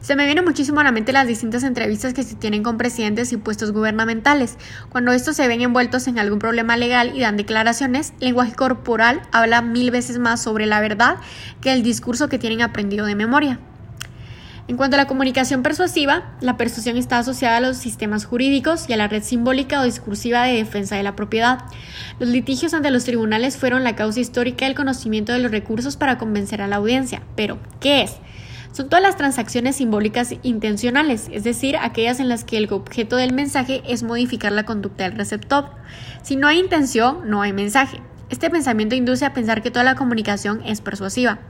Se 0.00 0.14
me 0.14 0.24
viene 0.24 0.40
muchísimo 0.40 0.78
a 0.78 0.84
la 0.84 0.92
mente 0.92 1.12
las 1.12 1.26
distintas 1.26 1.64
entrevistas 1.64 2.14
que 2.14 2.22
se 2.22 2.36
tienen 2.36 2.62
con 2.62 2.78
presidentes 2.78 3.32
y 3.32 3.38
puestos 3.38 3.72
gubernamentales. 3.72 4.56
Cuando 4.88 5.10
estos 5.10 5.34
se 5.34 5.48
ven 5.48 5.62
envueltos 5.62 6.06
en 6.06 6.20
algún 6.20 6.38
problema 6.38 6.76
legal 6.76 7.10
y 7.16 7.20
dan 7.20 7.36
declaraciones, 7.36 8.12
el 8.20 8.28
lenguaje 8.28 8.54
corporal 8.54 9.20
habla 9.32 9.62
mil 9.62 9.90
veces 9.90 10.20
más 10.20 10.40
sobre 10.40 10.66
la 10.66 10.80
verdad 10.80 11.16
que 11.60 11.72
el 11.72 11.82
discurso 11.82 12.28
que 12.28 12.38
tienen 12.38 12.62
aprendido 12.62 13.04
de 13.04 13.16
memoria. 13.16 13.58
En 14.70 14.76
cuanto 14.76 14.94
a 14.94 14.98
la 14.98 15.08
comunicación 15.08 15.64
persuasiva, 15.64 16.30
la 16.40 16.56
persuasión 16.56 16.96
está 16.96 17.18
asociada 17.18 17.56
a 17.56 17.60
los 17.60 17.76
sistemas 17.76 18.24
jurídicos 18.24 18.88
y 18.88 18.92
a 18.92 18.96
la 18.96 19.08
red 19.08 19.24
simbólica 19.24 19.80
o 19.80 19.84
discursiva 19.84 20.44
de 20.44 20.54
defensa 20.54 20.94
de 20.94 21.02
la 21.02 21.16
propiedad. 21.16 21.64
Los 22.20 22.28
litigios 22.28 22.72
ante 22.72 22.92
los 22.92 23.02
tribunales 23.02 23.56
fueron 23.56 23.82
la 23.82 23.96
causa 23.96 24.20
histórica 24.20 24.66
del 24.66 24.76
conocimiento 24.76 25.32
de 25.32 25.40
los 25.40 25.50
recursos 25.50 25.96
para 25.96 26.18
convencer 26.18 26.62
a 26.62 26.68
la 26.68 26.76
audiencia. 26.76 27.20
Pero, 27.34 27.58
¿qué 27.80 28.02
es? 28.02 28.12
Son 28.70 28.88
todas 28.88 29.02
las 29.02 29.16
transacciones 29.16 29.74
simbólicas 29.74 30.36
intencionales, 30.44 31.28
es 31.32 31.42
decir, 31.42 31.76
aquellas 31.76 32.20
en 32.20 32.28
las 32.28 32.44
que 32.44 32.56
el 32.56 32.72
objeto 32.72 33.16
del 33.16 33.32
mensaje 33.32 33.82
es 33.88 34.04
modificar 34.04 34.52
la 34.52 34.66
conducta 34.66 35.02
del 35.02 35.18
receptor. 35.18 35.70
Si 36.22 36.36
no 36.36 36.46
hay 36.46 36.60
intención, 36.60 37.28
no 37.28 37.42
hay 37.42 37.52
mensaje. 37.52 38.00
Este 38.28 38.50
pensamiento 38.50 38.94
induce 38.94 39.24
a 39.24 39.32
pensar 39.32 39.62
que 39.62 39.72
toda 39.72 39.84
la 39.84 39.96
comunicación 39.96 40.62
es 40.64 40.80
persuasiva. 40.80 41.40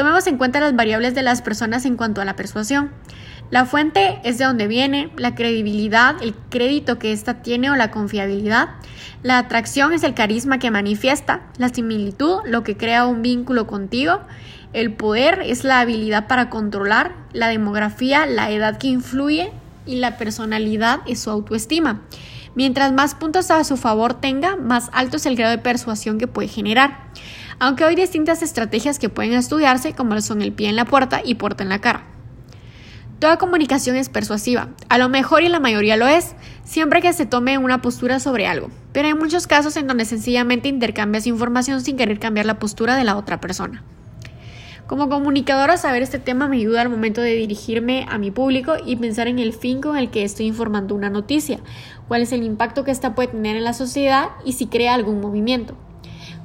Tomemos 0.00 0.26
en 0.26 0.38
cuenta 0.38 0.60
las 0.60 0.74
variables 0.74 1.14
de 1.14 1.22
las 1.22 1.42
personas 1.42 1.84
en 1.84 1.96
cuanto 1.98 2.22
a 2.22 2.24
la 2.24 2.34
persuasión. 2.34 2.90
La 3.50 3.66
fuente 3.66 4.18
es 4.24 4.38
de 4.38 4.46
donde 4.46 4.66
viene, 4.66 5.12
la 5.18 5.34
credibilidad, 5.34 6.16
el 6.22 6.34
crédito 6.48 6.98
que 6.98 7.12
ésta 7.12 7.42
tiene 7.42 7.70
o 7.70 7.76
la 7.76 7.90
confiabilidad. 7.90 8.70
La 9.22 9.36
atracción 9.36 9.92
es 9.92 10.02
el 10.02 10.14
carisma 10.14 10.58
que 10.58 10.70
manifiesta, 10.70 11.42
la 11.58 11.68
similitud, 11.68 12.38
lo 12.46 12.62
que 12.62 12.78
crea 12.78 13.04
un 13.04 13.20
vínculo 13.20 13.66
contigo. 13.66 14.22
El 14.72 14.94
poder 14.94 15.42
es 15.44 15.64
la 15.64 15.80
habilidad 15.80 16.28
para 16.28 16.48
controlar, 16.48 17.12
la 17.34 17.48
demografía, 17.48 18.24
la 18.24 18.50
edad 18.50 18.78
que 18.78 18.86
influye 18.86 19.52
y 19.84 19.96
la 19.96 20.16
personalidad 20.16 21.00
es 21.06 21.20
su 21.20 21.28
autoestima. 21.28 22.00
Mientras 22.54 22.90
más 22.92 23.14
puntos 23.14 23.50
a 23.50 23.62
su 23.64 23.76
favor 23.76 24.14
tenga, 24.14 24.56
más 24.56 24.88
alto 24.94 25.18
es 25.18 25.26
el 25.26 25.36
grado 25.36 25.50
de 25.50 25.62
persuasión 25.62 26.16
que 26.16 26.26
puede 26.26 26.48
generar. 26.48 27.10
Aunque 27.62 27.84
hay 27.84 27.94
distintas 27.94 28.42
estrategias 28.42 28.98
que 28.98 29.10
pueden 29.10 29.34
estudiarse, 29.34 29.92
como 29.92 30.18
son 30.22 30.40
el 30.40 30.54
pie 30.54 30.70
en 30.70 30.76
la 30.76 30.86
puerta 30.86 31.20
y 31.22 31.34
puerta 31.34 31.62
en 31.62 31.68
la 31.68 31.78
cara. 31.78 32.04
Toda 33.18 33.36
comunicación 33.36 33.96
es 33.96 34.08
persuasiva, 34.08 34.70
a 34.88 34.96
lo 34.96 35.10
mejor 35.10 35.42
y 35.42 35.50
la 35.50 35.60
mayoría 35.60 35.98
lo 35.98 36.08
es, 36.08 36.34
siempre 36.64 37.02
que 37.02 37.12
se 37.12 37.26
tome 37.26 37.58
una 37.58 37.82
postura 37.82 38.18
sobre 38.18 38.46
algo, 38.46 38.70
pero 38.94 39.08
hay 39.08 39.14
muchos 39.14 39.46
casos 39.46 39.76
en 39.76 39.86
donde 39.86 40.06
sencillamente 40.06 40.70
intercambias 40.70 41.26
información 41.26 41.82
sin 41.82 41.98
querer 41.98 42.18
cambiar 42.18 42.46
la 42.46 42.58
postura 42.58 42.96
de 42.96 43.04
la 43.04 43.18
otra 43.18 43.42
persona. 43.42 43.84
Como 44.86 45.10
comunicadora, 45.10 45.76
saber 45.76 46.02
este 46.02 46.18
tema 46.18 46.48
me 46.48 46.56
ayuda 46.56 46.80
al 46.80 46.88
momento 46.88 47.20
de 47.20 47.34
dirigirme 47.34 48.06
a 48.08 48.16
mi 48.16 48.30
público 48.30 48.76
y 48.86 48.96
pensar 48.96 49.28
en 49.28 49.38
el 49.38 49.52
fin 49.52 49.82
con 49.82 49.98
el 49.98 50.10
que 50.10 50.24
estoy 50.24 50.46
informando 50.46 50.94
una 50.94 51.10
noticia, 51.10 51.58
cuál 52.08 52.22
es 52.22 52.32
el 52.32 52.42
impacto 52.42 52.84
que 52.84 52.90
ésta 52.90 53.14
puede 53.14 53.28
tener 53.28 53.54
en 53.56 53.64
la 53.64 53.74
sociedad 53.74 54.30
y 54.46 54.54
si 54.54 54.66
crea 54.66 54.94
algún 54.94 55.20
movimiento. 55.20 55.76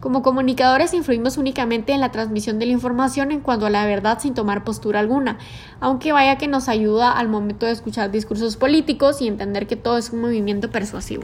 Como 0.06 0.22
comunicadores 0.22 0.94
influimos 0.94 1.40
únicamente 1.40 1.92
en 1.92 2.00
la 2.00 2.12
transmisión 2.12 2.60
de 2.60 2.68
la 2.68 2.74
información 2.74 3.32
en 3.32 3.40
cuanto 3.40 3.66
a 3.66 3.72
la 3.72 3.88
verdad 3.88 4.20
sin 4.20 4.36
tomar 4.36 4.64
postura 4.64 5.00
alguna, 5.00 5.40
aunque 5.80 6.12
vaya 6.12 6.38
que 6.38 6.48
nos 6.48 6.70
ayuda 6.70 7.12
al 7.12 7.28
momento 7.28 7.66
de 7.66 7.72
escuchar 7.72 8.12
discursos 8.12 8.56
políticos 8.56 9.20
y 9.20 9.28
entender 9.28 9.66
que 9.66 9.78
todo 9.78 9.98
es 9.98 10.12
un 10.12 10.22
movimiento 10.22 10.70
persuasivo. 10.70 11.24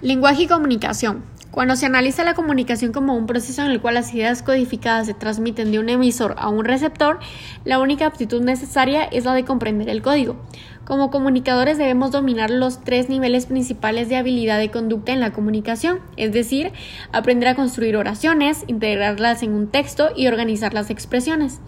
Lenguaje 0.00 0.44
y 0.44 0.46
comunicación. 0.46 1.24
Cuando 1.50 1.74
se 1.74 1.86
analiza 1.86 2.22
la 2.22 2.34
comunicación 2.34 2.92
como 2.92 3.16
un 3.16 3.26
proceso 3.26 3.62
en 3.62 3.72
el 3.72 3.80
cual 3.80 3.94
las 3.94 4.14
ideas 4.14 4.40
codificadas 4.42 5.06
se 5.06 5.14
transmiten 5.14 5.72
de 5.72 5.80
un 5.80 5.88
emisor 5.88 6.36
a 6.38 6.48
un 6.48 6.64
receptor, 6.64 7.18
la 7.64 7.80
única 7.80 8.06
aptitud 8.06 8.40
necesaria 8.40 9.02
es 9.02 9.24
la 9.24 9.34
de 9.34 9.44
comprender 9.44 9.88
el 9.88 10.00
código. 10.00 10.36
Como 10.84 11.10
comunicadores 11.10 11.76
debemos 11.76 12.12
dominar 12.12 12.50
los 12.50 12.84
tres 12.84 13.08
niveles 13.08 13.46
principales 13.46 14.08
de 14.08 14.16
habilidad 14.16 14.58
de 14.58 14.70
conducta 14.70 15.10
en 15.10 15.18
la 15.18 15.32
comunicación, 15.32 15.98
es 16.16 16.32
decir, 16.32 16.70
aprender 17.10 17.48
a 17.48 17.56
construir 17.56 17.96
oraciones, 17.96 18.62
integrarlas 18.68 19.42
en 19.42 19.52
un 19.52 19.66
texto 19.66 20.10
y 20.14 20.28
organizar 20.28 20.72
las 20.72 20.88
expresiones. 20.88 21.58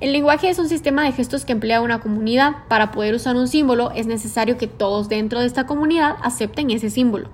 El 0.00 0.10
lenguaje 0.10 0.50
es 0.50 0.58
un 0.58 0.68
sistema 0.68 1.04
de 1.04 1.12
gestos 1.12 1.44
que 1.44 1.52
emplea 1.52 1.80
una 1.80 2.00
comunidad. 2.00 2.54
Para 2.66 2.90
poder 2.90 3.14
usar 3.14 3.36
un 3.36 3.46
símbolo 3.46 3.92
es 3.92 4.08
necesario 4.08 4.58
que 4.58 4.66
todos 4.66 5.08
dentro 5.08 5.38
de 5.38 5.46
esta 5.46 5.64
comunidad 5.64 6.16
acepten 6.22 6.72
ese 6.72 6.90
símbolo. 6.90 7.28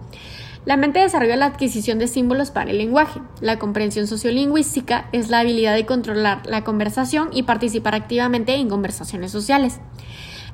La 0.69 0.77
mente 0.77 1.01
desarrolla 1.01 1.37
la 1.37 1.47
adquisición 1.47 1.99
de 1.99 2.09
símbolos 2.09 2.51
para 2.51 2.71
el 2.71 2.77
lenguaje. 2.77 3.23
La 3.41 3.59
comprensión 3.59 4.07
sociolingüística 4.07 5.09
es 5.13 5.31
la 5.31 5.39
habilidad 5.39 5.75
de 5.75 5.87
controlar 5.87 6.43
la 6.45 6.63
conversación 6.63 7.31
y 7.33 7.45
participar 7.45 7.95
activamente 7.95 8.55
en 8.55 8.69
conversaciones 8.69 9.33
sociales. 9.33 9.81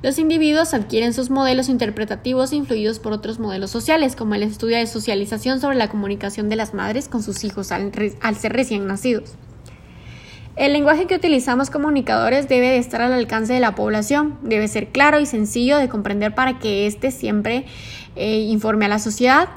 Los 0.03 0.20
individuos 0.20 0.72
adquieren 0.72 1.14
sus 1.14 1.31
modelos 1.31 1.68
interpretativos 1.68 2.53
influidos 2.53 3.00
por 3.00 3.12
otros 3.12 3.40
modelos 3.40 3.72
sociales, 3.72 4.14
como 4.14 4.37
el 4.37 4.44
estudio 4.44 4.77
de 4.77 4.87
socialización 4.87 5.61
sobre 5.61 5.79
la 5.79 5.88
comunicación 5.88 6.48
de 6.48 6.55
las 6.55 6.74
madres 6.74 7.09
con 7.09 7.20
sus 7.20 7.42
hijos 7.42 7.72
al, 7.72 7.90
ser 8.37 8.53
recién 8.53 8.87
nacidos. 8.87 9.35
El 10.55 10.74
lenguaje 10.74 11.07
que 11.07 11.16
utilizamos 11.16 11.70
comunicadores 11.70 12.48
debe 12.48 12.68
de 12.68 12.79
estar 12.79 13.03
al 13.03 13.14
alcance 13.14 13.53
de 13.53 13.59
la 13.59 13.74
población, 13.74 14.38
debe 14.42 14.68
ser 14.68 14.90
claro 14.90 15.18
y 15.18 15.27
sencillo 15.27 15.77
de 15.77 15.88
comprender 15.88 16.37
para 16.37 16.61
que 16.61 16.87
éste 16.87 17.11
siempre 17.11 17.66
eh, 18.14 18.37
informe 18.42 18.85
a 18.85 18.88
la 18.88 19.00
sociedad 19.00 19.48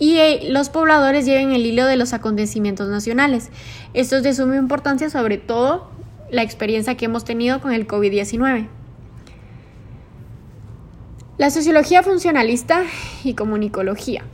y 0.00 0.16
eh, 0.16 0.48
los 0.50 0.70
pobladores 0.70 1.26
lleven 1.26 1.52
el 1.52 1.64
hilo 1.64 1.86
de 1.86 1.96
los 1.96 2.14
acontecimientos 2.14 2.88
nacionales. 2.88 3.50
Esto 3.94 4.16
es 4.16 4.22
de 4.24 4.34
suma 4.34 4.56
importancia, 4.56 5.10
sobre 5.10 5.36
todo 5.36 5.90
la 6.30 6.42
experiencia 6.42 6.96
que 6.96 7.04
hemos 7.04 7.24
tenido 7.24 7.60
con 7.60 7.72
el 7.72 7.86
COVID-19. 7.86 8.66
La 11.36 11.50
sociología 11.50 12.02
funcionalista 12.02 12.82
y 13.24 13.34
comunicología. 13.34 14.24